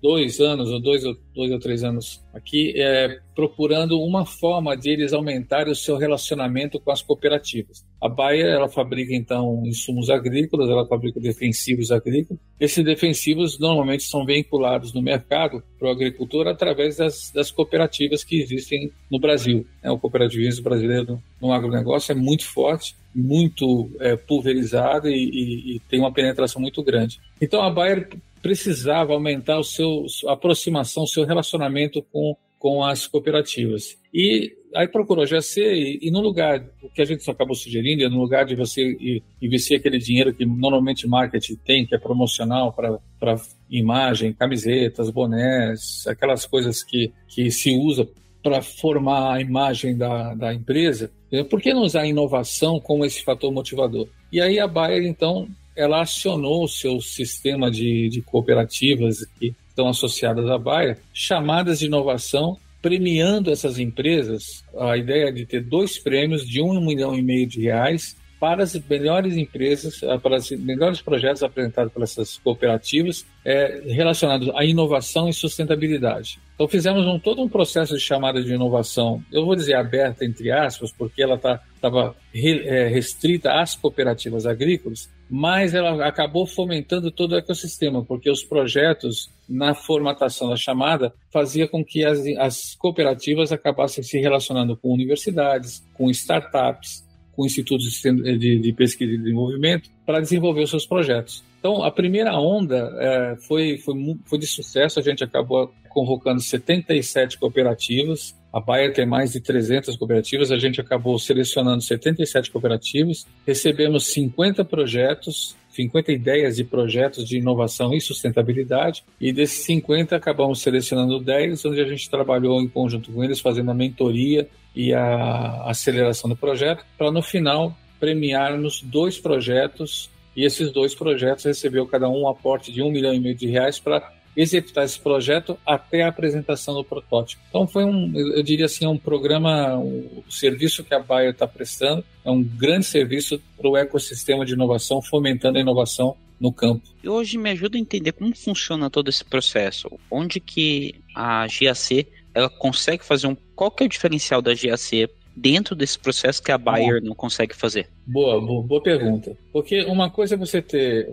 dois 0.03 0.41
anos, 0.41 0.71
ou 0.71 0.81
dois, 0.81 1.03
dois 1.35 1.51
ou 1.51 1.59
três 1.59 1.83
anos 1.83 2.23
aqui, 2.33 2.73
é, 2.77 3.19
procurando 3.35 4.01
uma 4.01 4.25
forma 4.25 4.77
de 4.77 4.91
eles 4.91 5.13
aumentarem 5.13 5.73
o 5.73 5.77
seu 5.77 5.97
relacionamento 5.97 6.81
com 6.81 6.91
as 6.91 7.03
cooperativas. 7.03 7.87
A 8.01 8.09
Bayer, 8.09 8.47
ela 8.47 8.69
fabrica, 8.69 9.13
então, 9.15 9.63
insumos 9.67 10.09
agrícolas, 10.09 10.71
ela 10.71 10.87
fabrica 10.87 11.19
defensivos 11.19 11.91
agrícolas. 11.91 12.41
Esses 12.61 12.85
defensivos 12.85 13.59
normalmente 13.59 14.05
são 14.05 14.25
vinculados 14.25 14.93
no 14.93 15.03
mercado 15.03 15.63
para 15.79 15.89
o 15.89 15.91
agricultor 15.91 16.47
através 16.47 16.97
das, 16.97 17.33
das, 17.33 17.51
cooperativas 17.51 18.23
que 18.23 18.41
existem 18.41 18.93
no 19.11 19.19
Brasil. 19.19 19.67
É, 19.83 19.91
o 19.91 19.99
cooperativismo 19.99 20.63
brasileiro 20.63 21.21
no 21.41 21.53
agronegócio 21.53 22.13
é 22.13 22.15
muito 22.15 22.45
forte, 22.45 22.95
muito 23.15 23.91
é, 23.99 24.17
pulverizado 24.17 25.09
e, 25.09 25.15
e, 25.15 25.77
e 25.77 25.81
tem 25.89 25.99
uma 25.99 26.13
penetração 26.13 26.63
muito 26.63 26.83
grande. 26.85 27.19
Então, 27.41 27.63
a 27.63 27.71
Bayer 27.71 28.09
precisava 28.49 29.13
aumentar 29.13 29.59
o 29.59 29.63
seu 29.63 30.07
aproximação, 30.27 31.03
o 31.03 31.07
seu 31.07 31.27
relacionamento 31.27 32.03
com, 32.11 32.35
com 32.59 32.83
as 32.83 33.07
cooperativas. 33.07 33.99
E 34.13 34.57
aí 34.75 34.89
procurou 34.89 35.23
a 35.23 35.27
GC 35.27 35.61
e, 35.61 35.99
e 36.09 36.11
no 36.11 36.23
lugar, 36.23 36.65
o 36.83 36.89
que 36.89 37.03
a 37.03 37.05
gente 37.05 37.31
acabou 37.31 37.55
sugerindo, 37.55 38.03
é 38.03 38.09
no 38.09 38.19
lugar 38.19 38.47
de 38.47 38.57
você 38.57 38.97
investir 39.43 39.79
aquele 39.79 39.99
dinheiro 39.99 40.33
que 40.33 40.47
normalmente 40.47 41.07
marketing 41.07 41.57
tem, 41.57 41.87
que 41.87 41.95
é 41.95 41.99
promocional 41.99 42.73
para 42.73 43.37
imagem, 43.69 44.33
camisetas, 44.33 45.11
bonés, 45.11 46.07
aquelas 46.07 46.47
coisas 46.47 46.83
que, 46.83 47.13
que 47.29 47.51
se 47.51 47.77
usa 47.77 48.09
para 48.43 48.63
formar 48.63 49.35
a 49.35 49.41
imagem 49.43 49.95
da, 49.95 50.35
da 50.35 50.55
empresa, 50.55 51.11
por 51.51 51.61
que 51.61 51.75
não 51.75 51.83
usar 51.83 52.03
a 52.03 52.07
inovação 52.07 52.81
como 52.81 53.05
esse 53.05 53.23
fator 53.23 53.53
motivador? 53.53 54.09
E 54.33 54.41
aí 54.41 54.59
a 54.59 54.67
Bayer, 54.67 55.05
então, 55.05 55.47
ela 55.79 56.03
acionou 56.03 56.65
o 56.65 56.69
seu 56.69 57.01
sistema 57.01 57.71
de, 57.71 58.09
de 58.09 58.21
cooperativas 58.21 59.25
que 59.39 59.55
estão 59.69 59.89
associadas 59.89 60.51
à 60.51 60.59
Baia, 60.59 60.99
chamadas 61.15 61.79
de 61.79 61.87
inovação, 61.87 62.59
premiando 62.83 63.51
essas 63.51 63.79
empresas. 63.79 64.65
A 64.77 64.97
ideia 64.97 65.29
é 65.29 65.33
de 65.33 65.47
ter 65.47 65.63
dois 65.63 65.97
prêmios 65.97 66.47
de 66.47 66.61
um 66.61 66.85
milhão 66.85 67.17
e 67.17 67.23
meio 67.23 67.47
de 67.47 67.63
reais 67.63 68.17
para 68.41 68.63
as 68.63 68.75
melhores 68.89 69.37
empresas, 69.37 70.03
eh, 70.03 70.19
para 70.19 70.37
os 70.37 70.51
melhores 70.51 71.01
projetos 71.01 71.43
apresentados 71.43 71.93
pelas 71.93 72.11
essas 72.13 72.39
cooperativas 72.39 73.27
é, 73.45 73.83
relacionados 73.87 74.49
à 74.55 74.65
inovação 74.65 75.29
e 75.29 75.33
sustentabilidade. 75.33 76.39
Então 76.55 76.69
fizemos 76.69 77.05
um, 77.07 77.19
todo 77.19 77.43
um 77.43 77.49
processo 77.49 77.95
de 77.95 78.01
chamada 78.01 78.43
de 78.43 78.53
inovação, 78.53 79.23
eu 79.33 79.45
vou 79.45 79.57
dizer 79.57 79.75
aberta 79.75 80.25
entre 80.25 80.53
aspas, 80.53 80.93
porque 80.93 81.23
ela 81.23 81.37
estava 81.79 82.15
é, 82.35 82.89
restrita 82.89 83.53
às 83.61 83.75
cooperativas 83.75 84.47
agrícolas, 84.47 85.09
mas 85.31 85.75
ela 85.75 86.07
acabou 86.07 86.47
fomentando 86.47 87.11
todo 87.11 87.33
o 87.33 87.37
ecossistema, 87.37 88.05
porque 88.05 88.31
os 88.31 88.43
projetos 88.43 89.31
na 89.49 89.75
formatação 89.75 90.49
da 90.49 90.57
chamada 90.57 91.13
fazia 91.33 91.69
com 91.69 91.85
que 91.85 92.05
as, 92.05 92.19
as 92.39 92.75
cooperativas 92.75 93.53
acabassem 93.53 94.03
se 94.03 94.19
relacionando 94.19 94.77
com 94.77 94.93
universidades, 94.93 95.85
com 95.95 96.11
startups, 96.11 97.07
com 97.33 97.47
institutos 97.47 98.03
de, 98.03 98.59
de 98.59 98.73
pesquisa 98.73 99.13
e 99.13 99.19
desenvolvimento 99.19 99.91
para 100.05 100.21
desenvolver 100.21 100.63
os 100.63 100.71
seus 100.71 100.87
projetos. 100.87 101.45
Então, 101.59 101.83
a 101.83 101.91
primeira 101.91 102.39
onda 102.39 102.91
é, 102.99 103.37
foi, 103.47 103.79
foi, 103.79 103.95
foi 104.25 104.39
de 104.39 104.47
sucesso, 104.47 104.99
a 104.99 105.03
gente 105.03 105.25
acabou 105.25 105.73
convocando 105.89 106.41
77 106.41 107.39
cooperativas. 107.39 108.37
A 108.53 108.61
Bayer 108.61 108.93
tem 108.93 109.07
mais 109.07 109.33
de 109.33 109.41
300 109.41 109.97
cooperativas. 109.97 110.51
A 110.51 110.59
gente 110.59 110.81
acabou 110.81 111.19
selecionando 111.19 111.83
77 111.83 112.51
cooperativas. 112.51 113.27
Recebemos 113.47 114.07
50 114.09 114.65
projetos 114.65 115.57
50 115.79 116.11
ideias 116.11 116.57
de 116.57 116.65
projetos 116.65 117.25
de 117.25 117.39
inovação 117.39 117.95
e 117.95 118.01
sustentabilidade, 118.01 119.05
e 119.21 119.33
desses 119.33 119.65
50 119.65 120.17
acabamos 120.17 120.61
selecionando 120.61 121.21
10, 121.21 121.65
onde 121.67 121.81
a 121.81 121.87
gente 121.87 122.11
trabalhou 122.11 122.61
em 122.61 122.69
conjunto 122.69 123.13
com 123.13 123.23
eles, 123.23 123.39
fazendo 123.39 123.71
a 123.71 123.75
mentoria 123.75 124.49
e 124.75 124.93
a 124.93 125.65
aceleração 125.67 126.29
do 126.29 126.37
projeto, 126.37 126.85
para 126.97 127.13
no 127.13 127.23
final 127.23 127.77
premiarmos 128.01 128.83
dois 128.83 129.19
projetos, 129.19 130.11
e 130.35 130.45
esses 130.45 130.73
dois 130.73 130.95
projetos 130.95 131.45
recebeu 131.45 131.87
cada 131.87 132.09
um 132.09 132.23
um 132.23 132.29
aporte 132.29 132.73
de 132.73 132.83
um 132.83 132.91
milhão 132.91 133.15
e 133.15 133.21
meio 133.21 133.35
de 133.35 133.47
reais 133.47 133.79
para 133.79 134.13
executar 134.39 134.85
esse 134.85 135.01
projeto 135.01 135.59
até 135.67 136.03
a 136.03 136.09
apresentação 136.09 136.75
do 136.75 136.85
protótipo. 136.85 137.43
Então 137.49 137.67
foi 137.67 137.85
um, 137.85 138.13
eu 138.15 138.43
diria 138.43 138.67
assim, 138.67 138.87
um 138.87 138.97
programa, 138.97 139.77
um 139.77 140.23
serviço 140.31 140.85
que 140.85 140.95
a 140.95 141.01
Bayer 141.01 141.33
está 141.33 141.47
prestando, 141.47 142.05
é 142.25 142.31
um 142.31 142.43
grande 142.43 142.87
serviço 142.87 143.43
para 143.57 143.69
o 143.69 143.77
ecossistema 143.77 144.47
de 144.47 144.53
inovação, 144.53 145.03
fomentando 145.03 145.59
a 145.59 145.61
inovação 145.61 146.17
no 146.39 146.53
campo. 146.53 146.87
E 147.03 147.09
hoje 147.09 147.37
me 147.37 147.51
ajuda 147.51 147.77
a 147.77 147.81
entender 147.81 148.13
como 148.13 148.35
funciona 148.37 148.89
todo 148.89 149.09
esse 149.09 149.25
processo, 149.25 149.91
onde 150.09 150.39
que 150.39 150.95
a 151.13 151.45
GAC 151.49 152.07
ela 152.33 152.49
consegue 152.49 153.05
fazer 153.05 153.27
um, 153.27 153.37
qual 153.57 153.73
que 153.73 153.83
é 153.83 153.87
o 153.87 153.89
diferencial 153.89 154.41
da 154.41 154.55
GAC 154.55 155.09
dentro 155.39 155.75
desse 155.75 155.99
processo 155.99 156.43
que 156.43 156.51
a 156.51 156.59
Bayer 156.59 157.03
não 157.03 157.15
consegue 157.15 157.55
fazer? 157.55 157.89
Boa, 158.07 158.41
boa, 158.41 158.63
boa, 158.63 158.83
pergunta. 158.83 159.37
Porque 159.53 159.83
uma 159.85 160.11
coisa 160.11 160.35
é 160.35 160.39
você 160.39 160.61
ter, 160.61 161.09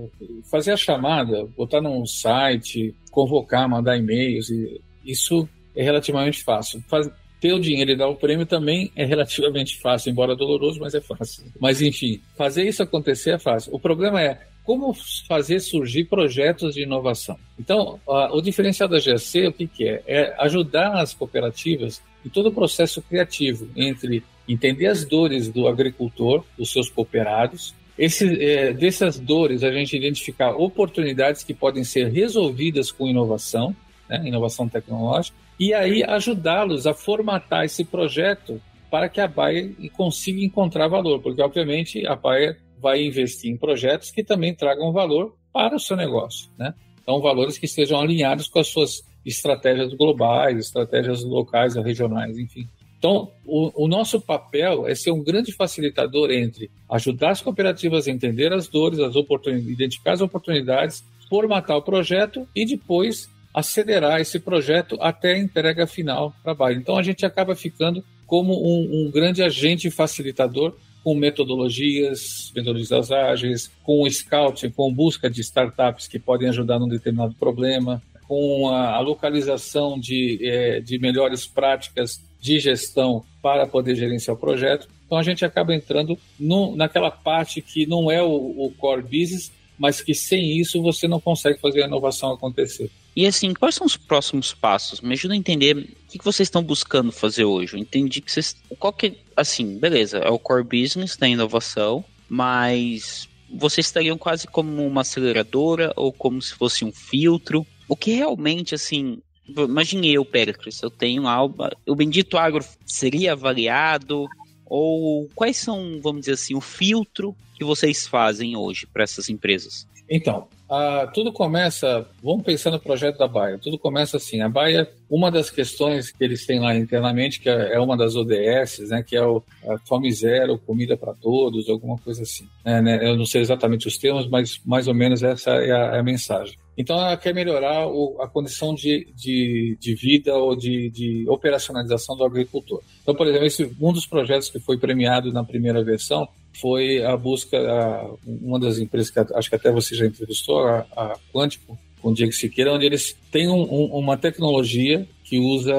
fazer 0.49 0.71
a 0.71 0.77
chamada, 0.77 1.45
botar 1.57 1.81
num 1.81 2.05
site, 2.05 2.93
convocar, 3.15 3.67
mandar 3.69 3.97
e-mails, 3.97 4.49
e 4.49 4.81
isso 5.05 5.47
é 5.73 5.81
relativamente 5.81 6.43
fácil. 6.43 6.83
Faz, 6.87 7.09
ter 7.39 7.53
o 7.53 7.59
dinheiro 7.59 7.91
e 7.91 7.95
dar 7.95 8.07
o 8.07 8.15
prêmio 8.15 8.45
também 8.45 8.91
é 8.95 9.05
relativamente 9.05 9.79
fácil, 9.79 10.11
embora 10.11 10.35
doloroso, 10.35 10.79
mas 10.79 10.93
é 10.93 11.01
fácil. 11.01 11.45
Mas 11.59 11.81
enfim, 11.81 12.19
fazer 12.37 12.67
isso 12.67 12.83
acontecer 12.83 13.31
é 13.31 13.39
fácil. 13.39 13.73
O 13.73 13.79
problema 13.79 14.21
é 14.21 14.41
como 14.63 14.93
fazer 15.27 15.59
surgir 15.59 16.05
projetos 16.05 16.73
de 16.73 16.83
inovação. 16.83 17.37
Então, 17.57 17.99
a, 18.07 18.35
o 18.35 18.41
diferencial 18.41 18.89
da 18.89 18.99
GAC, 18.99 19.47
o 19.47 19.53
que, 19.53 19.67
que 19.67 19.87
é? 19.87 20.03
É 20.07 20.35
ajudar 20.39 20.99
as 20.99 21.13
cooperativas 21.13 22.01
em 22.25 22.29
todo 22.29 22.49
o 22.49 22.51
processo 22.51 23.01
criativo, 23.01 23.69
entre 23.75 24.23
entender 24.47 24.87
as 24.87 25.05
dores 25.05 25.47
do 25.47 25.67
agricultor, 25.67 26.43
dos 26.57 26.71
seus 26.71 26.89
cooperados, 26.89 27.75
esse, 27.97 28.43
é, 28.43 28.73
dessas 28.73 29.19
dores 29.19 29.63
a 29.63 29.71
gente 29.71 29.95
identificar 29.95 30.51
oportunidades 30.51 31.43
que 31.43 31.53
podem 31.53 31.83
ser 31.83 32.11
resolvidas 32.11 32.91
com 32.91 33.07
inovação, 33.07 33.75
né, 34.09 34.21
inovação 34.25 34.67
tecnológica, 34.67 35.37
e 35.59 35.73
aí 35.73 36.03
ajudá-los 36.03 36.85
a 36.85 36.93
formatar 36.93 37.63
esse 37.63 37.85
projeto 37.85 38.61
para 38.91 39.07
que 39.09 39.21
a 39.21 39.27
Bayer 39.27 39.73
consiga 39.93 40.41
encontrar 40.41 40.87
valor, 40.87 41.21
porque 41.21 41.41
obviamente 41.41 42.05
a 42.05 42.15
Bayer 42.15 42.59
vai 42.79 43.03
investir 43.03 43.51
em 43.51 43.57
projetos 43.57 44.11
que 44.11 44.23
também 44.23 44.53
tragam 44.53 44.91
valor 44.91 45.35
para 45.51 45.75
o 45.75 45.79
seu 45.79 45.95
negócio, 45.95 46.49
né? 46.57 46.73
Então 47.01 47.21
valores 47.21 47.57
que 47.57 47.65
estejam 47.65 47.99
alinhados 47.99 48.47
com 48.47 48.59
as 48.59 48.67
suas 48.67 49.01
estratégias 49.25 49.93
globais, 49.93 50.57
estratégias 50.57 51.23
locais 51.23 51.75
ou 51.75 51.83
regionais, 51.83 52.37
enfim. 52.37 52.67
Então, 53.05 53.31
o, 53.45 53.83
o, 53.83 53.87
nosso 53.87 54.19
papel 54.19 54.87
é 54.87 54.95
ser 54.95 55.11
um 55.11 55.23
grande 55.23 55.51
facilitador 55.51 56.31
entre 56.31 56.71
ajudar 56.89 57.29
as 57.29 57.39
cooperativas 57.39 58.07
a 58.07 58.11
entender 58.11 58.51
as 58.51 58.67
dores, 58.67 58.97
as 58.97 59.15
oportunidades, 59.15 59.71
identificar 59.71 60.13
as 60.13 60.21
oportunidades, 60.21 61.03
formatar 61.29 61.77
o 61.77 61.83
projeto 61.83 62.47
e 62.55 62.65
depois 62.65 63.29
acelerar 63.53 64.19
esse 64.21 64.39
projeto 64.39 64.97
até 64.99 65.33
a 65.33 65.37
entrega 65.37 65.85
final 65.85 66.33
a 66.43 66.55
Bayer. 66.55 66.79
Então, 66.79 66.97
a 66.97 67.03
gente 67.03 67.23
acaba 67.27 67.55
ficando 67.55 68.03
como 68.25 68.53
um, 68.53 69.05
um 69.05 69.11
grande 69.11 69.43
agente 69.43 69.91
facilitador 69.91 70.73
com 71.03 71.13
metodologias, 71.13 72.51
metodologias 72.55 73.11
ágeis, 73.11 73.71
com 73.83 74.09
scouting, 74.09 74.71
com 74.71 74.91
busca 74.91 75.29
de 75.29 75.41
startups 75.41 76.07
que 76.07 76.17
podem 76.17 76.49
ajudar 76.49 76.79
num 76.79 76.87
determinado 76.87 77.35
problema, 77.35 78.01
com 78.27 78.67
a, 78.69 78.95
a 78.95 78.99
localização 78.99 79.99
de, 79.99 80.39
é, 80.41 80.79
de 80.79 80.97
melhores 80.97 81.45
práticas 81.45 82.19
de 82.45 82.59
gestão 82.59 83.25
para 83.41 83.65
poder 83.65 83.95
gerenciar 83.95 84.37
o 84.37 84.39
projeto. 84.39 84.87
Então 85.05 85.17
a 85.17 85.23
gente 85.23 85.43
acaba 85.43 85.73
entrando 85.73 86.17
no, 86.39 86.75
naquela 86.75 87.09
parte 87.09 87.59
que 87.59 87.87
não 87.87 88.11
é 88.11 88.21
o, 88.21 88.29
o 88.29 88.71
core 88.77 89.01
business, 89.01 89.51
mas 89.79 89.99
que 89.99 90.13
sem 90.13 90.59
isso 90.59 90.79
você 90.81 91.07
não 91.07 91.19
consegue 91.19 91.59
fazer 91.59 91.83
a 91.83 91.87
inovação 91.87 92.31
acontecer. 92.31 92.91
E 93.15 93.25
assim, 93.25 93.51
quais 93.53 93.73
são 93.73 93.87
os 93.87 93.97
próximos 93.97 94.53
passos? 94.53 95.01
Me 95.01 95.13
ajuda 95.13 95.33
a 95.33 95.37
entender 95.37 95.75
o 95.75 96.11
que 96.11 96.23
vocês 96.23 96.47
estão 96.47 96.61
buscando 96.61 97.11
fazer 97.11 97.45
hoje. 97.45 97.75
Eu 97.75 97.79
entendi 97.79 98.21
que 98.21 98.31
vocês. 98.31 98.55
Qual 98.77 98.93
que. 98.93 99.17
Assim, 99.35 99.77
beleza, 99.77 100.19
é 100.19 100.29
o 100.29 100.39
core 100.39 100.63
business 100.63 101.17
da 101.17 101.27
inovação, 101.27 102.05
mas 102.29 103.27
vocês 103.51 103.87
estariam 103.87 104.17
quase 104.17 104.47
como 104.47 104.85
uma 104.85 105.01
aceleradora 105.01 105.91
ou 105.95 106.11
como 106.11 106.41
se 106.41 106.53
fosse 106.53 106.85
um 106.85 106.91
filtro 106.91 107.65
o 107.87 107.95
que 107.95 108.11
realmente, 108.11 108.73
assim, 108.73 109.19
imagine 109.47 110.13
eu, 110.13 110.25
Pericles, 110.25 110.81
eu 110.81 110.89
tenho 110.89 111.27
algo, 111.27 111.69
o 111.85 111.95
Bendito 111.95 112.37
Agro 112.37 112.63
seria 112.85 113.33
avaliado, 113.33 114.27
ou 114.65 115.29
quais 115.35 115.57
são, 115.57 115.99
vamos 116.01 116.21
dizer 116.21 116.33
assim, 116.33 116.55
o 116.55 116.61
filtro 116.61 117.35
que 117.55 117.63
vocês 117.63 118.07
fazem 118.07 118.55
hoje 118.55 118.87
para 118.87 119.03
essas 119.03 119.29
empresas? 119.29 119.87
Então, 120.09 120.47
ah, 120.69 121.09
tudo 121.13 121.31
começa, 121.31 122.07
vamos 122.23 122.43
pensar 122.43 122.71
no 122.71 122.79
projeto 122.79 123.17
da 123.17 123.27
Baia, 123.27 123.59
tudo 123.59 123.77
começa 123.77 124.17
assim, 124.17 124.41
a 124.41 124.49
Baia, 124.49 124.89
uma 125.09 125.29
das 125.29 125.49
questões 125.49 126.11
que 126.11 126.23
eles 126.23 126.45
têm 126.45 126.59
lá 126.59 126.75
internamente, 126.75 127.39
que 127.39 127.49
é, 127.49 127.75
é 127.75 127.79
uma 127.79 127.95
das 127.95 128.15
ODS, 128.15 128.79
né, 128.89 129.03
que 129.03 129.15
é 129.15 129.23
o 129.23 129.43
Fome 129.85 130.11
Zero, 130.11 130.57
Comida 130.57 130.97
para 130.97 131.13
Todos, 131.13 131.69
alguma 131.69 131.97
coisa 131.97 132.23
assim. 132.23 132.47
É, 132.63 132.81
né, 132.81 133.07
eu 133.07 133.15
não 133.15 133.25
sei 133.25 133.41
exatamente 133.41 133.87
os 133.87 133.97
termos, 133.97 134.27
mas 134.27 134.59
mais 134.65 134.87
ou 134.87 134.93
menos 134.93 135.21
essa 135.21 135.51
é 135.51 135.71
a, 135.71 135.95
é 135.95 135.99
a 135.99 136.03
mensagem. 136.03 136.57
Então, 136.77 136.97
ela 136.97 137.15
quer 137.15 137.33
melhorar 137.33 137.87
o, 137.87 138.21
a 138.21 138.27
condição 138.27 138.73
de, 138.75 139.07
de, 139.15 139.77
de 139.79 139.95
vida 139.95 140.35
ou 140.35 140.55
de, 140.55 140.89
de, 140.89 141.25
operacionalização 141.29 142.17
do 142.17 142.25
agricultor. 142.25 142.81
Então, 143.01 143.15
por 143.15 143.27
exemplo, 143.27 143.45
esse, 143.45 143.71
um 143.79 143.93
dos 143.93 144.05
projetos 144.05 144.49
que 144.49 144.59
foi 144.59 144.77
premiado 144.77 145.31
na 145.31 145.43
primeira 145.43 145.81
versão 145.83 146.27
foi 146.59 147.03
a 147.03 147.15
busca, 147.15 147.57
a, 147.57 148.09
uma 148.25 148.59
das 148.59 148.77
empresas 148.77 149.09
que 149.09 149.19
acho 149.19 149.49
que 149.49 149.55
até 149.55 149.71
você 149.71 149.95
já 149.95 150.05
entrevistou, 150.05 150.59
a, 150.59 150.85
a 150.95 151.17
Quântico, 151.33 151.77
com 152.01 152.11
o 152.11 152.13
Diego 152.13 152.31
Siqueira, 152.31 152.73
onde 152.73 152.85
eles 152.85 153.17
têm 153.31 153.47
um, 153.47 153.61
um, 153.61 153.85
uma 153.97 154.15
tecnologia 154.15 155.07
que 155.23 155.39
usa 155.39 155.73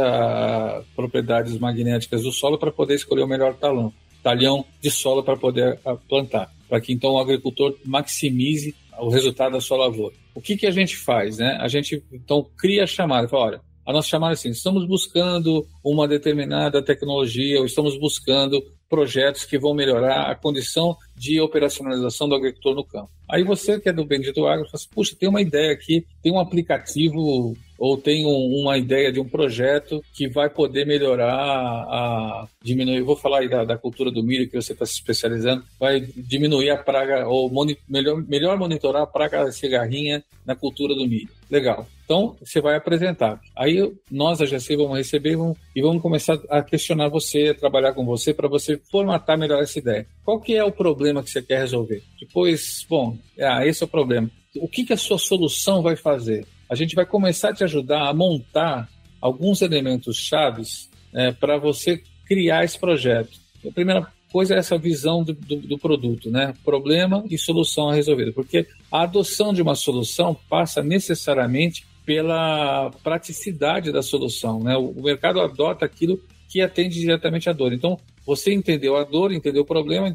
propriedades 0.94 1.56
magnéticas 1.58 2.22
do 2.24 2.32
solo 2.32 2.58
para 2.58 2.72
poder 2.72 2.94
escolher 2.94 3.22
o 3.22 3.28
melhor 3.28 3.54
talão, 3.54 3.92
talhão 4.22 4.64
de 4.80 4.90
solo 4.90 5.22
para 5.22 5.36
poder 5.36 5.78
plantar, 6.08 6.52
para 6.68 6.80
que 6.80 6.92
então 6.92 7.12
o 7.12 7.18
agricultor 7.18 7.76
maximize 7.84 8.74
o 8.98 9.08
resultado 9.08 9.52
da 9.52 9.60
sua 9.60 9.76
lavoura. 9.76 10.14
O 10.34 10.40
que, 10.40 10.56
que 10.56 10.66
a 10.66 10.70
gente 10.70 10.96
faz? 10.96 11.38
Né? 11.38 11.56
A 11.60 11.68
gente 11.68 12.02
então 12.12 12.44
cria 12.56 12.84
a 12.84 12.86
chamada, 12.88 13.28
fala, 13.28 13.44
olha, 13.44 13.60
a 13.86 13.92
nossa 13.92 14.08
chamada 14.08 14.32
é 14.32 14.34
assim, 14.34 14.50
estamos 14.50 14.84
buscando 14.86 15.64
uma 15.82 16.08
determinada 16.08 16.82
tecnologia, 16.82 17.60
ou 17.60 17.66
estamos 17.66 17.96
buscando 17.98 18.60
projetos 18.88 19.44
que 19.44 19.58
vão 19.58 19.74
melhorar 19.74 20.30
a 20.30 20.34
condição 20.34 20.96
de 21.16 21.40
operacionalização 21.40 22.28
do 22.28 22.34
agricultor 22.34 22.74
no 22.74 22.84
campo. 22.84 23.10
Aí 23.28 23.42
você 23.42 23.80
que 23.80 23.88
é 23.88 23.92
do 23.92 24.04
Bendito 24.04 24.46
Agro, 24.46 24.64
fala 24.66 24.74
assim, 24.74 24.88
puxa, 24.92 25.16
tem 25.18 25.28
uma 25.28 25.40
ideia 25.40 25.72
aqui, 25.72 26.04
tem 26.22 26.32
um 26.32 26.38
aplicativo 26.38 27.56
ou 27.78 27.96
tem 27.96 28.24
um, 28.24 28.62
uma 28.62 28.78
ideia 28.78 29.12
de 29.12 29.20
um 29.20 29.28
projeto 29.28 30.02
que 30.14 30.28
vai 30.28 30.48
poder 30.48 30.86
melhorar 30.86 31.34
a 31.34 32.48
diminuir, 32.62 33.02
vou 33.02 33.16
falar 33.16 33.40
aí 33.40 33.48
da, 33.48 33.64
da 33.64 33.76
cultura 33.76 34.10
do 34.10 34.22
milho 34.22 34.48
que 34.48 34.60
você 34.60 34.72
está 34.72 34.86
se 34.86 34.94
especializando, 34.94 35.64
vai 35.78 36.00
diminuir 36.00 36.70
a 36.70 36.76
praga 36.76 37.26
ou 37.28 37.50
moni, 37.50 37.76
melhor, 37.88 38.22
melhor 38.26 38.58
monitorar 38.58 39.02
a 39.02 39.06
praga 39.06 39.44
da 39.44 39.52
cigarrinha 39.52 40.24
na 40.44 40.56
cultura 40.56 40.94
do 40.94 41.06
milho. 41.06 41.28
Legal. 41.50 41.86
Então, 42.06 42.36
você 42.40 42.60
vai 42.60 42.76
apresentar. 42.76 43.40
Aí 43.56 43.92
nós, 44.08 44.40
a 44.40 44.46
GC, 44.46 44.76
vamos 44.76 44.96
receber 44.96 45.32
e 45.32 45.36
vamos, 45.36 45.58
e 45.74 45.82
vamos 45.82 46.00
começar 46.00 46.38
a 46.48 46.62
questionar 46.62 47.08
você, 47.08 47.48
a 47.48 47.54
trabalhar 47.54 47.94
com 47.94 48.06
você, 48.06 48.32
para 48.32 48.46
você 48.46 48.80
formatar 48.92 49.36
melhor 49.36 49.60
essa 49.60 49.80
ideia. 49.80 50.06
Qual 50.24 50.40
que 50.40 50.54
é 50.54 50.62
o 50.62 50.70
problema 50.70 51.20
que 51.20 51.30
você 51.30 51.42
quer 51.42 51.58
resolver? 51.58 52.04
Depois, 52.20 52.86
bom, 52.88 53.18
ah, 53.40 53.66
esse 53.66 53.82
é 53.82 53.86
o 53.86 53.88
problema. 53.88 54.30
O 54.54 54.68
que, 54.68 54.84
que 54.84 54.92
a 54.92 54.96
sua 54.96 55.18
solução 55.18 55.82
vai 55.82 55.96
fazer? 55.96 56.46
A 56.70 56.76
gente 56.76 56.94
vai 56.94 57.04
começar 57.04 57.50
a 57.50 57.54
te 57.54 57.64
ajudar 57.64 58.08
a 58.08 58.14
montar 58.14 58.88
alguns 59.20 59.60
elementos 59.60 60.16
chaves 60.16 60.88
é, 61.12 61.32
para 61.32 61.58
você 61.58 62.00
criar 62.24 62.64
esse 62.64 62.78
projeto. 62.78 63.36
A 63.66 63.72
primeira 63.72 64.06
coisa 64.30 64.54
é 64.54 64.58
essa 64.58 64.78
visão 64.78 65.24
do, 65.24 65.32
do, 65.32 65.56
do, 65.56 65.78
produto, 65.78 66.30
né? 66.30 66.54
Problema 66.64 67.24
e 67.28 67.36
solução 67.36 67.88
a 67.88 67.94
resolver. 67.94 68.32
Porque 68.32 68.66
a 68.92 69.02
adoção 69.02 69.52
de 69.52 69.60
uma 69.60 69.74
solução 69.74 70.36
passa 70.48 70.82
necessariamente 70.82 71.84
pela 72.06 72.90
praticidade 73.02 73.92
da 73.92 74.00
solução. 74.00 74.60
Né? 74.60 74.76
O 74.76 75.02
mercado 75.02 75.40
adota 75.40 75.84
aquilo 75.84 76.18
que 76.48 76.62
atende 76.62 77.00
diretamente 77.00 77.50
à 77.50 77.52
dor. 77.52 77.72
Então, 77.72 77.98
você 78.24 78.54
entendeu 78.54 78.96
a 78.96 79.02
dor, 79.02 79.32
entendeu 79.32 79.62
o 79.62 79.66
problema, 79.66 80.12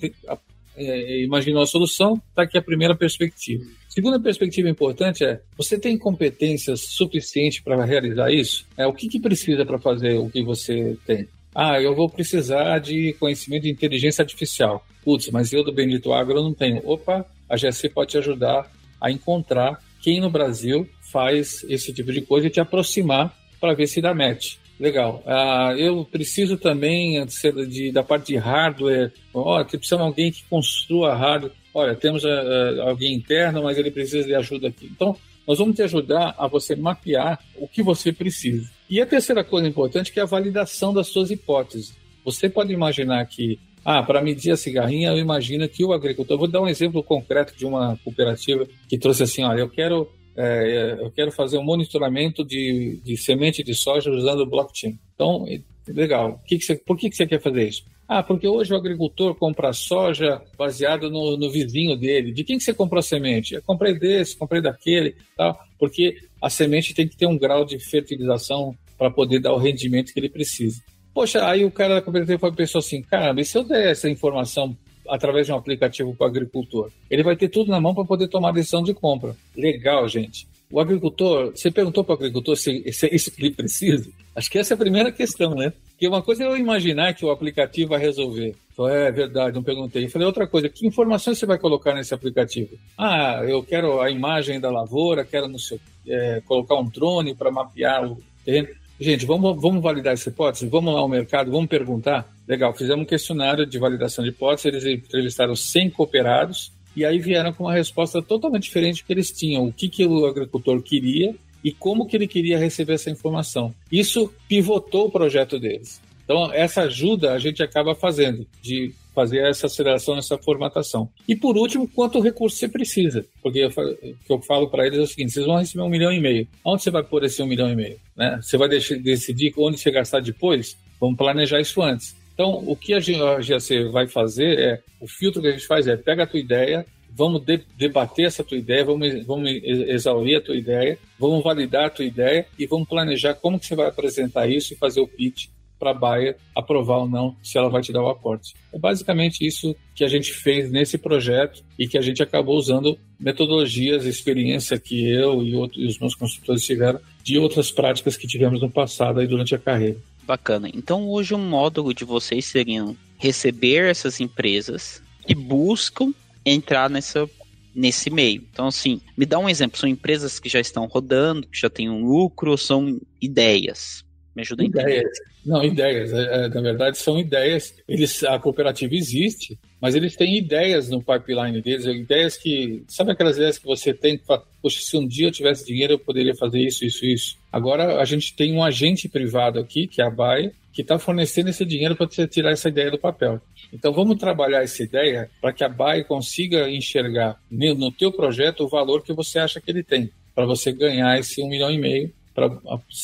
é, 0.78 1.24
imaginou 1.24 1.62
a 1.62 1.68
solução, 1.68 2.22
está 2.30 2.44
aqui 2.44 2.58
a 2.58 2.62
primeira 2.62 2.96
perspectiva. 2.96 3.66
Segunda 3.90 4.20
perspectiva 4.20 4.70
importante 4.70 5.26
é: 5.26 5.42
você 5.58 5.78
tem 5.78 5.98
competências 5.98 6.82
suficientes 6.82 7.60
para 7.60 7.84
realizar 7.84 8.32
isso? 8.32 8.66
É 8.78 8.88
o 8.88 8.94
que, 8.94 9.10
que 9.10 9.20
precisa 9.20 9.66
para 9.66 9.78
fazer 9.78 10.18
o 10.18 10.30
que 10.30 10.42
você 10.42 10.98
tem? 11.06 11.28
Ah, 11.54 11.82
eu 11.82 11.94
vou 11.94 12.10
precisar 12.10 12.80
de 12.80 13.14
conhecimento 13.20 13.64
de 13.64 13.70
inteligência 13.70 14.22
artificial. 14.22 14.86
Putz, 15.04 15.30
mas 15.30 15.52
eu 15.52 15.64
do 15.64 15.74
Bendito 15.74 16.14
Agro 16.14 16.42
não 16.42 16.54
tenho. 16.54 16.82
Opa, 16.86 17.26
a 17.50 17.58
GSC 17.58 17.90
pode 17.90 18.12
te 18.12 18.18
ajudar 18.18 18.72
a 19.02 19.12
encontrar 19.12 19.78
quem 20.02 20.20
no 20.20 20.30
Brasil 20.30 20.88
faz 21.12 21.66
esse 21.70 21.94
tipo 21.94 22.12
de 22.12 22.22
coisa 22.22 22.48
e 22.48 22.50
te 22.50 22.60
aproximar 22.60 23.36
para 23.60 23.74
ver 23.74 23.88
se 23.88 24.02
dá 24.02 24.14
match. 24.14 24.56
Legal. 24.80 25.22
Ah, 25.28 25.76
eu 25.78 26.04
preciso 26.04 26.58
também 26.58 27.24
de, 27.70 27.92
da 27.92 28.02
parte 28.02 28.34
de 28.34 28.38
hardware. 28.38 29.14
Ó, 29.32 29.62
oh, 29.62 29.66
precisa 29.66 29.98
de 29.98 30.02
alguém 30.02 30.32
que 30.32 30.44
construa 30.50 31.14
hardware. 31.14 31.54
Olha, 31.74 31.96
temos 31.96 32.24
uh, 32.24 32.82
alguém 32.82 33.14
interno, 33.14 33.62
mas 33.64 33.78
ele 33.78 33.92
precisa 33.92 34.26
de 34.26 34.34
ajuda 34.34 34.70
aqui. 34.70 34.90
Então, 34.92 35.16
nós 35.48 35.60
vamos 35.60 35.76
te 35.76 35.84
ajudar 35.84 36.34
a 36.38 36.48
você 36.48 36.76
mapear 36.76 37.40
o 37.56 37.68
que 37.68 37.84
você 37.84 38.12
precisa. 38.12 38.70
E 38.90 39.00
a 39.00 39.06
terceira 39.06 39.44
coisa 39.44 39.68
importante 39.68 40.12
que 40.12 40.20
é 40.20 40.24
a 40.24 40.26
validação 40.26 40.94
das 40.94 41.08
suas 41.08 41.30
hipóteses. 41.30 41.96
Você 42.26 42.50
pode 42.50 42.74
imaginar 42.74 43.26
que, 43.26 43.60
ah, 43.84 44.04
para 44.04 44.22
medir 44.22 44.52
a 44.52 44.58
cigarrinha, 44.58 45.10
eu 45.10 45.18
imagino 45.18 45.68
que 45.68 45.84
o 45.84 45.94
agricultor. 45.94 46.38
Vou 46.38 46.48
dar 46.48 46.62
um 46.62 46.68
exemplo 46.68 47.04
concreto 47.04 47.56
de 47.58 47.66
uma 47.66 47.98
cooperativa 48.04 48.68
que 48.88 48.98
trouxe 48.98 49.24
assim: 49.24 49.44
olha, 49.44 49.62
eu 49.62 49.70
quero 49.70 50.08
é, 50.36 50.98
eu 51.00 51.12
quero 51.12 51.32
fazer 51.32 51.58
um 51.58 51.64
monitoramento 51.64 52.44
de, 52.46 53.02
de 53.04 53.18
semente 53.18 53.64
de 53.64 53.74
soja 53.74 54.10
usando 54.12 54.46
blockchain. 54.46 54.98
Então, 55.14 55.46
legal. 55.88 56.40
Que 56.46 56.58
que 56.58 56.66
você, 56.66 56.76
por 56.76 56.98
que, 56.98 57.10
que 57.10 57.16
você 57.16 57.26
quer 57.26 57.42
fazer 57.42 57.68
isso? 57.68 57.84
Ah, 58.08 58.22
porque 58.22 58.48
hoje 58.48 58.74
o 58.74 58.76
agricultor 58.76 59.36
compra 59.36 59.72
soja 59.72 60.42
baseado 60.58 61.10
no, 61.10 61.38
no 61.38 61.50
vizinho 61.50 61.96
dele. 61.96 62.34
De 62.34 62.44
quem 62.44 62.58
que 62.58 62.64
você 62.64 62.74
comprou 62.74 63.00
a 63.00 63.04
semente? 63.04 63.56
Eu 63.56 63.62
comprei 63.62 63.98
desse, 63.98 64.38
comprei 64.38 64.62
daquele, 64.62 65.16
tal. 65.38 65.58
Porque 65.80 66.18
a 66.42 66.50
semente 66.50 66.94
tem 66.94 67.08
que 67.08 67.16
ter 67.16 67.26
um 67.26 67.38
grau 67.38 67.64
de 67.64 67.80
fertilização 67.80 68.76
para 68.98 69.10
poder 69.10 69.40
dar 69.40 69.54
o 69.54 69.58
rendimento 69.58 70.14
que 70.14 70.20
ele 70.20 70.30
precisa. 70.30 70.82
Poxa, 71.14 71.46
aí 71.48 71.66
o 71.66 71.72
cara 71.72 71.96
da 71.96 72.02
cooperativa 72.02 72.52
pensou 72.52 72.80
assim, 72.80 73.02
caramba, 73.02 73.42
e 73.42 73.46
se 73.46 73.58
eu 73.58 73.64
der 73.64 73.92
essa 73.92 74.10
informação 74.10 74.76
através 75.08 75.46
de 75.46 75.52
um 75.52 75.58
aplicativo 75.58 76.16
para 76.16 76.26
o 76.26 76.30
agricultor. 76.30 76.90
Ele 77.10 77.24
vai 77.24 77.36
ter 77.36 77.50
tudo 77.50 77.70
na 77.70 77.82
mão 77.82 77.94
para 77.94 78.06
poder 78.06 78.28
tomar 78.30 78.54
decisão 78.54 78.82
de 78.82 78.94
compra. 78.94 79.36
Legal, 79.56 80.08
gente. 80.08 80.48
O 80.72 80.80
agricultor, 80.80 81.52
você 81.52 81.70
perguntou 81.70 82.02
para 82.02 82.14
o 82.14 82.16
agricultor 82.16 82.56
se, 82.56 82.92
se 82.94 83.08
é 83.08 83.14
isso 83.14 83.30
que 83.30 83.42
ele 83.42 83.54
precisa? 83.54 84.10
Acho 84.34 84.50
que 84.50 84.58
essa 84.58 84.74
é 84.74 84.76
a 84.76 84.78
primeira 84.78 85.12
questão, 85.12 85.54
né? 85.54 85.74
Porque 85.90 86.08
uma 86.08 86.22
coisa 86.22 86.44
é 86.44 86.48
eu 86.48 86.56
imaginar 86.56 87.14
que 87.14 87.26
o 87.26 87.30
aplicativo 87.30 87.90
vai 87.90 88.00
resolver. 88.00 88.56
Então, 88.72 88.88
é 88.88 89.12
verdade, 89.12 89.54
não 89.54 89.62
perguntei. 89.62 90.06
Eu 90.06 90.10
falei 90.10 90.26
outra 90.26 90.48
coisa, 90.48 90.70
que 90.70 90.88
informações 90.88 91.38
você 91.38 91.46
vai 91.46 91.60
colocar 91.60 91.94
nesse 91.94 92.14
aplicativo? 92.14 92.78
Ah, 92.98 93.42
eu 93.46 93.62
quero 93.62 94.00
a 94.00 94.10
imagem 94.10 94.62
da 94.62 94.72
lavoura, 94.72 95.26
quero 95.26 95.50
no 95.50 95.60
seu, 95.60 95.78
é, 96.08 96.42
colocar 96.46 96.76
um 96.76 96.88
drone 96.88 97.36
para 97.36 97.52
mapear 97.52 98.10
o 98.10 98.18
terreno. 98.46 98.70
Gente, 99.02 99.26
vamos, 99.26 99.60
vamos 99.60 99.82
validar 99.82 100.14
essa 100.14 100.30
hipótese? 100.30 100.68
Vamos 100.68 100.94
lá 100.94 101.00
ao 101.00 101.10
mercado, 101.10 101.50
vamos 101.50 101.68
perguntar? 101.68 102.32
Legal, 102.48 102.72
fizemos 102.72 103.02
um 103.02 103.06
questionário 103.06 103.66
de 103.66 103.80
validação 103.80 104.24
de 104.24 104.30
hipótese, 104.30 104.68
eles 104.68 104.86
entrevistaram 104.86 105.56
100 105.56 105.90
cooperados 105.90 106.72
e 106.96 107.04
aí 107.04 107.18
vieram 107.18 107.52
com 107.52 107.64
uma 107.64 107.74
resposta 107.74 108.22
totalmente 108.22 108.66
diferente 108.66 109.02
do 109.02 109.08
que 109.08 109.12
eles 109.12 109.32
tinham, 109.32 109.66
o 109.66 109.74
que, 109.74 109.90
que 109.90 110.06
o 110.06 110.28
agricultor 110.28 110.80
queria 110.84 111.34
e 111.64 111.72
como 111.72 112.06
que 112.06 112.16
ele 112.16 112.28
queria 112.28 112.60
receber 112.60 112.94
essa 112.94 113.10
informação. 113.10 113.74
Isso 113.92 114.32
pivotou 114.48 115.08
o 115.08 115.12
projeto 115.12 115.60
deles. 115.60 116.00
Então, 116.24 116.54
essa 116.54 116.84
ajuda 116.84 117.34
a 117.34 117.40
gente 117.40 117.64
acaba 117.64 117.96
fazendo, 117.96 118.46
de 118.62 118.94
fazer 119.14 119.40
essa 119.40 119.68
aceleração, 119.68 120.18
essa 120.18 120.38
formatação. 120.38 121.10
E 121.28 121.36
por 121.36 121.58
último, 121.58 121.88
quanto 121.88 122.20
recurso 122.20 122.58
você 122.58 122.68
precisa? 122.68 123.26
Porque 123.42 123.66
o 123.66 123.70
que 123.72 124.34
eu 124.34 124.42
falo 124.42 124.70
para 124.70 124.86
eles 124.86 125.00
é 125.00 125.02
o 125.02 125.08
seguinte: 125.08 125.32
vocês 125.32 125.46
vão 125.46 125.58
receber 125.58 125.84
um 125.84 125.90
milhão 125.90 126.12
e 126.12 126.20
meio. 126.20 126.48
Onde 126.64 126.84
você 126.84 126.92
vai 126.92 127.04
pôr 127.04 127.24
esse 127.24 127.42
um 127.42 127.48
milhão 127.48 127.72
e 127.72 127.76
meio? 127.76 128.00
Né? 128.16 128.40
Você 128.42 128.58
vai 128.58 128.70
deixar, 128.70 128.98
decidir 128.98 129.54
onde 129.58 129.78
você 129.78 129.92
gastar 129.92 130.22
depois? 130.22 130.78
Vamos 131.00 131.18
planejar 131.18 131.60
isso 131.60 131.82
antes. 131.82 132.16
Então, 132.34 132.64
o 132.66 132.76
que 132.76 132.94
a 132.94 133.00
GAC 133.00 133.90
vai 133.92 134.08
fazer 134.08 134.60
é, 134.60 134.82
o 135.00 135.08
filtro 135.08 135.42
que 135.42 135.48
a 135.48 135.52
gente 135.52 135.68
faz 135.68 135.88
é, 135.88 135.96
pega 135.98 136.24
a 136.24 136.28
tua 136.28 136.40
ideia, 136.40 136.86
vamos 137.12 137.42
de, 137.42 137.62
debater 137.78 138.26
essa 138.26 138.44
tua 138.44 138.58
ideia, 138.58 138.86
vamos, 138.86 139.26
vamos 139.26 139.50
exaurir 139.64 140.38
a 140.38 140.42
tua 140.42 140.56
ideia, 140.56 140.98
vamos 141.20 141.44
validar 141.44 141.86
a 141.86 141.90
tua 141.90 142.06
ideia 142.06 142.46
e 142.58 142.66
vamos 142.66 142.88
planejar 142.88 143.36
como 143.36 143.60
que 143.60 143.66
você 143.66 143.76
vai 143.76 143.88
apresentar 143.88 144.50
isso 144.50 144.74
e 144.74 144.78
fazer 144.78 145.02
o 145.02 145.08
pitch 145.08 145.50
para 145.82 145.90
a 145.90 145.96
Baia 145.96 146.38
aprovar 146.56 147.00
ou 147.00 147.10
não 147.10 147.36
se 147.42 147.58
ela 147.58 147.68
vai 147.68 147.82
te 147.82 147.92
dar 147.92 148.04
o 148.04 148.10
aporte. 148.10 148.54
É 148.72 148.78
basicamente 148.78 149.44
isso 149.44 149.76
que 149.96 150.04
a 150.04 150.08
gente 150.08 150.32
fez 150.32 150.72
nesse 150.72 150.96
projeto 150.96 151.64
e 151.78 151.88
que 151.88 151.98
a 151.98 152.02
gente 152.02 152.22
acabou 152.22 152.56
usando 152.56 152.96
metodologias, 153.20 154.06
experiência 154.06 154.80
que 154.80 155.10
eu 155.10 155.42
e, 155.42 155.56
outros, 155.56 155.84
e 155.84 155.88
os 155.88 155.98
meus 155.98 156.14
consultores 156.14 156.64
tiveram 156.64 157.00
de 157.24 157.40
outras 157.40 157.72
práticas 157.72 158.16
que 158.16 158.28
tivemos 158.28 158.62
no 158.62 158.70
passado 158.70 159.24
e 159.24 159.28
durante 159.28 159.56
a 159.56 159.60
carreira. 159.60 159.98
Bacana. 160.24 160.70
Então 160.72 161.10
hoje 161.10 161.34
o 161.34 161.38
um 161.38 161.50
módulo 161.50 161.96
de 161.96 162.06
vocês 162.06 162.46
seriam 162.46 162.96
receber 163.18 163.90
essas 163.90 164.20
empresas 164.20 165.02
que 165.26 165.34
buscam 165.34 166.14
entrar 166.46 166.90
nessa 166.90 167.28
nesse 167.74 168.10
meio. 168.10 168.46
Então, 168.52 168.68
assim, 168.68 169.00
me 169.18 169.26
dá 169.26 169.40
um 169.40 169.48
exemplo. 169.50 169.80
São 169.80 169.88
empresas 169.88 170.40
que 170.40 170.50
já 170.50 170.60
estão 170.60 170.86
rodando, 170.86 171.48
que 171.48 171.58
já 171.58 171.70
têm 171.70 171.90
um 171.90 172.06
lucro, 172.06 172.52
ou 172.52 172.58
são 172.58 173.00
ideias? 173.22 174.04
Me 174.36 174.42
ajuda 174.44 174.64
a 174.64 174.66
entender. 174.66 174.90
Ideias. 174.90 175.18
Não, 175.46 175.64
ideias. 175.64 176.14
É, 176.14 176.46
é, 176.46 176.50
na 176.50 176.62
verdade, 176.62 176.98
são 176.98 177.20
ideias. 177.20 177.76
Eles, 177.88 178.24
a 178.24 178.40
cooperativa 178.40 178.96
existe, 178.96 179.60
mas 179.82 179.94
eles 179.94 180.16
têm 180.16 180.38
ideias 180.38 180.90
no 180.90 181.04
pipeline 181.04 181.62
deles, 181.62 181.86
ideias 181.86 182.38
que. 182.38 182.84
Sabe 182.88 183.12
aquelas 183.12 183.36
ideias 183.36 183.58
que 183.58 183.66
você 183.66 183.94
tem 183.94 184.18
que 184.18 184.24
poxa, 184.62 184.80
se 184.82 184.96
um 184.96 185.08
dia 185.08 185.28
eu 185.28 185.32
tivesse 185.32 185.66
dinheiro, 185.66 185.94
eu 185.94 186.00
poderia 186.00 186.36
fazer 186.36 186.60
isso, 186.60 186.86
isso, 186.86 187.06
isso. 187.06 187.38
Agora 187.52 188.00
a 188.00 188.06
gente 188.06 188.36
tem 188.36 188.54
um 188.54 188.64
agente 188.64 189.10
privado 189.10 189.60
aqui, 189.60 189.88
que 189.88 190.02
é 190.02 190.06
a 190.06 190.10
Baia, 190.10 190.54
que 190.72 190.82
está 190.82 190.98
fornecendo 190.98 191.50
esse 191.50 191.66
dinheiro 191.66 191.96
para 191.96 192.06
você 192.06 192.28
tirar 192.28 192.52
essa 192.52 192.70
ideia 192.70 192.92
do 192.92 192.98
papel. 192.98 193.42
Então 193.74 193.92
vamos 193.92 194.18
trabalhar 194.18 194.64
essa 194.64 194.84
ideia 194.84 195.30
para 195.42 195.52
que 195.52 195.64
a 195.64 195.70
Baia 195.70 196.04
consiga 196.04 196.70
enxergar 196.70 197.38
no 197.50 197.92
teu 197.92 198.12
projeto 198.12 198.64
o 198.64 198.70
valor 198.70 199.02
que 199.04 199.12
você 199.12 199.40
acha 199.40 199.60
que 199.60 199.72
ele 199.72 199.84
tem, 199.84 200.10
para 200.34 200.46
você 200.46 200.72
ganhar 200.72 201.20
esse 201.20 201.42
um 201.42 201.50
milhão 201.50 201.72
e 201.72 201.78
meio 201.78 202.14
para 202.34 202.50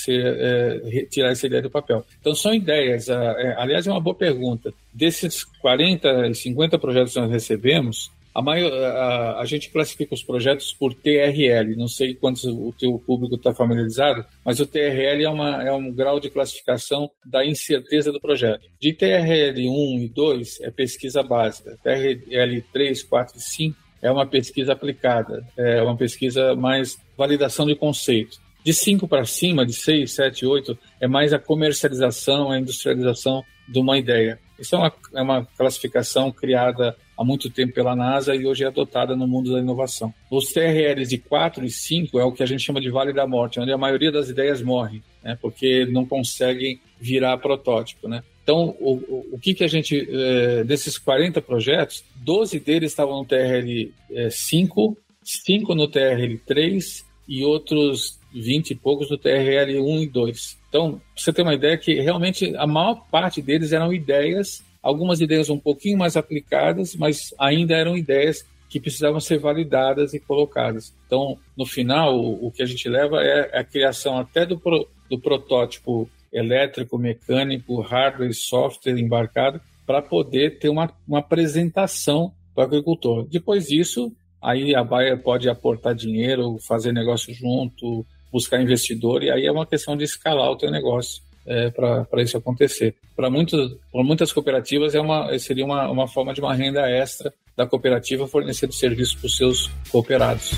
é, 0.10 1.06
tirar 1.10 1.32
essa 1.32 1.48
ideia 1.48 1.62
do 1.62 1.70
papel. 1.70 2.06
Então, 2.20 2.34
são 2.34 2.54
ideias. 2.54 3.10
É, 3.10 3.56
aliás, 3.58 3.88
é 3.88 3.92
uma 3.92 4.02
boa 4.02 4.16
pergunta. 4.16 4.74
Desses 4.94 5.44
40 5.44 6.28
e 6.28 6.36
50 6.36 6.80
projetos 6.80 7.14
que 7.14 7.20
nós 7.20 7.32
recebemos, 7.32 8.12
a, 8.38 8.42
maior, 8.42 8.72
a, 8.72 9.40
a, 9.40 9.46
gente 9.46 9.72
classifica 9.72 10.14
os 10.14 10.22
projetos 10.22 10.72
por 10.72 10.94
TRL. 10.94 11.76
Não 11.76 11.88
sei 11.88 12.14
quantos 12.14 12.44
o 12.44 12.72
teu 12.78 13.00
público 13.00 13.34
está 13.34 13.52
familiarizado, 13.52 14.24
mas 14.46 14.60
o 14.60 14.68
TRL 14.68 15.24
é, 15.24 15.30
uma, 15.30 15.64
é 15.64 15.72
um 15.72 15.92
grau 15.92 16.20
de 16.20 16.30
classificação 16.30 17.10
da 17.26 17.44
incerteza 17.44 18.12
do 18.12 18.22
projeto. 18.22 18.70
De 18.80 18.94
TRL 18.94 19.68
1 19.68 20.00
e 20.04 20.08
2 20.10 20.62
é 20.62 20.70
pesquisa 20.70 21.24
básica. 21.24 21.80
TRL 21.84 22.62
3, 22.72 23.02
4 23.02 23.38
e 23.38 23.42
5 23.42 23.78
é 24.04 24.12
uma 24.12 24.28
pesquisa 24.28 24.74
aplicada, 24.74 25.44
é 25.58 25.82
uma 25.82 25.98
pesquisa 25.98 26.56
mais 26.56 26.96
validação 27.18 27.66
de 27.66 27.76
conceito. 27.76 28.38
De 28.68 28.74
5 28.74 29.08
para 29.08 29.24
cima, 29.24 29.66
de 29.66 29.72
6, 29.72 30.12
7, 30.12 30.46
8, 30.46 30.78
é 31.00 31.08
mais 31.08 31.32
a 31.32 31.40
comercialização, 31.40 32.52
a 32.52 32.60
industrialização 32.60 33.42
de 33.66 33.80
uma 33.80 33.98
ideia. 33.98 34.38
Isso 34.60 34.76
é 34.76 34.78
uma, 34.78 34.94
é 35.16 35.22
uma 35.22 35.46
classificação 35.58 36.34
criada 36.34 36.94
há 37.18 37.24
muito 37.24 37.50
tempo 37.50 37.74
pela 37.74 37.96
NASA 37.96 38.36
e 38.36 38.46
hoje 38.46 38.66
é 38.66 38.68
adotada 38.68 39.16
no 39.16 39.26
mundo 39.26 39.54
da 39.54 39.60
inovação. 39.60 40.14
Os 40.30 40.52
TRLs 40.52 41.10
de 41.10 41.18
4 41.18 41.64
e 41.64 41.70
5 41.70 42.20
é 42.20 42.26
o 42.26 42.32
que 42.34 42.44
a 42.44 42.46
gente 42.46 42.62
chama 42.62 42.82
de 42.82 42.90
Vale 42.90 43.14
da 43.14 43.26
Morte, 43.26 43.58
onde 43.58 43.72
a 43.72 43.78
maioria 43.78 44.12
das 44.12 44.28
ideias 44.28 44.62
morre, 44.62 45.02
né, 45.24 45.38
porque 45.42 45.86
não 45.86 46.06
conseguem 46.06 46.82
virar 47.00 47.38
protótipo. 47.38 48.10
Né? 48.10 48.22
Então, 48.44 48.76
o, 48.82 49.28
o, 49.32 49.40
que, 49.40 49.54
que 49.54 49.64
a 49.64 49.70
gente, 49.70 50.06
é, 50.12 50.66
desses 50.66 50.98
40 50.98 51.42
projetos, 51.42 52.04
12 52.18 52.60
deles 52.60 52.92
estavam 52.92 53.20
no 53.20 53.26
TRL 53.26 53.94
5, 54.30 54.98
5 55.24 55.74
no 55.74 55.88
TRL 55.88 56.38
3 56.46 57.07
e 57.28 57.44
outros 57.44 58.20
20 58.34 58.72
e 58.72 58.76
poucos 58.76 59.10
do 59.10 59.18
TRL 59.18 59.80
1 59.80 60.04
e 60.04 60.08
2. 60.08 60.58
Então, 60.70 61.02
você 61.16 61.34
tem 61.34 61.44
uma 61.44 61.54
ideia 61.54 61.78
que 61.78 61.96
realmente 61.96 62.56
a 62.56 62.68
maior 62.68 63.06
parte 63.10 63.42
deles 63.42 63.74
eram 63.74 63.94
ideias, 63.94 64.64
algumas 64.82 65.22
ideias 65.22 65.50
um 65.50 65.58
pouquinho 65.58 65.98
mais 65.98 66.16
aplicadas, 66.16 66.96
mas 66.96 67.34
ainda 67.38 67.76
eram 67.76 67.98
ideias 67.98 68.46
que 68.70 68.80
precisavam 68.80 69.20
ser 69.20 69.40
validadas 69.40 70.14
e 70.14 70.20
colocadas. 70.20 70.94
Então, 71.06 71.38
no 71.56 71.66
final, 71.66 72.18
o, 72.18 72.48
o 72.48 72.52
que 72.52 72.62
a 72.62 72.66
gente 72.66 72.88
leva 72.90 73.22
é 73.22 73.58
a 73.58 73.64
criação 73.64 74.18
até 74.18 74.46
do, 74.46 74.60
pro, 74.60 74.88
do 75.10 75.18
protótipo 75.18 76.10
elétrico, 76.32 76.98
mecânico, 76.98 77.80
hardware 77.80 78.30
e 78.30 78.34
software 78.34 79.00
embarcado 79.00 79.62
para 79.86 80.02
poder 80.02 80.60
ter 80.60 80.70
uma, 80.70 80.92
uma 81.08 81.20
apresentação 81.20 82.34
para 82.54 82.64
o 82.64 82.68
agricultor. 82.68 83.26
Depois 83.30 83.68
disso, 83.68 84.12
aí 84.42 84.76
a 84.76 84.84
Bayer 84.84 85.22
pode 85.22 85.50
aportar 85.50 85.96
dinheiro, 85.96 86.58
fazer 86.68 86.92
negócio 86.92 87.34
junto, 87.34 88.06
buscar 88.32 88.62
investidor, 88.62 89.24
e 89.24 89.32
aí 89.32 89.46
é 89.46 89.52
uma 89.52 89.66
questão 89.66 89.96
de 89.96 90.04
escalar 90.04 90.50
o 90.52 90.58
teu 90.58 90.70
negócio 90.70 91.22
é, 91.46 91.70
para 91.70 92.22
isso 92.22 92.38
acontecer. 92.38 92.96
Para 93.16 93.30
muitas 93.30 94.34
cooperativas 94.34 94.94
é 94.94 95.00
uma, 95.00 95.38
seria 95.40 95.66
uma, 95.66 95.90
uma 95.90 96.08
forma 96.08 96.34
de 96.34 96.42
uma 96.42 96.54
renda 96.54 96.90
extra 96.90 97.34
da 97.56 97.66
cooperativa 97.66 98.28
fornecendo 98.28 98.74
serviços 98.74 99.16
para 99.16 99.28
os 99.28 99.38
seus 99.38 99.72
cooperados. 99.90 100.52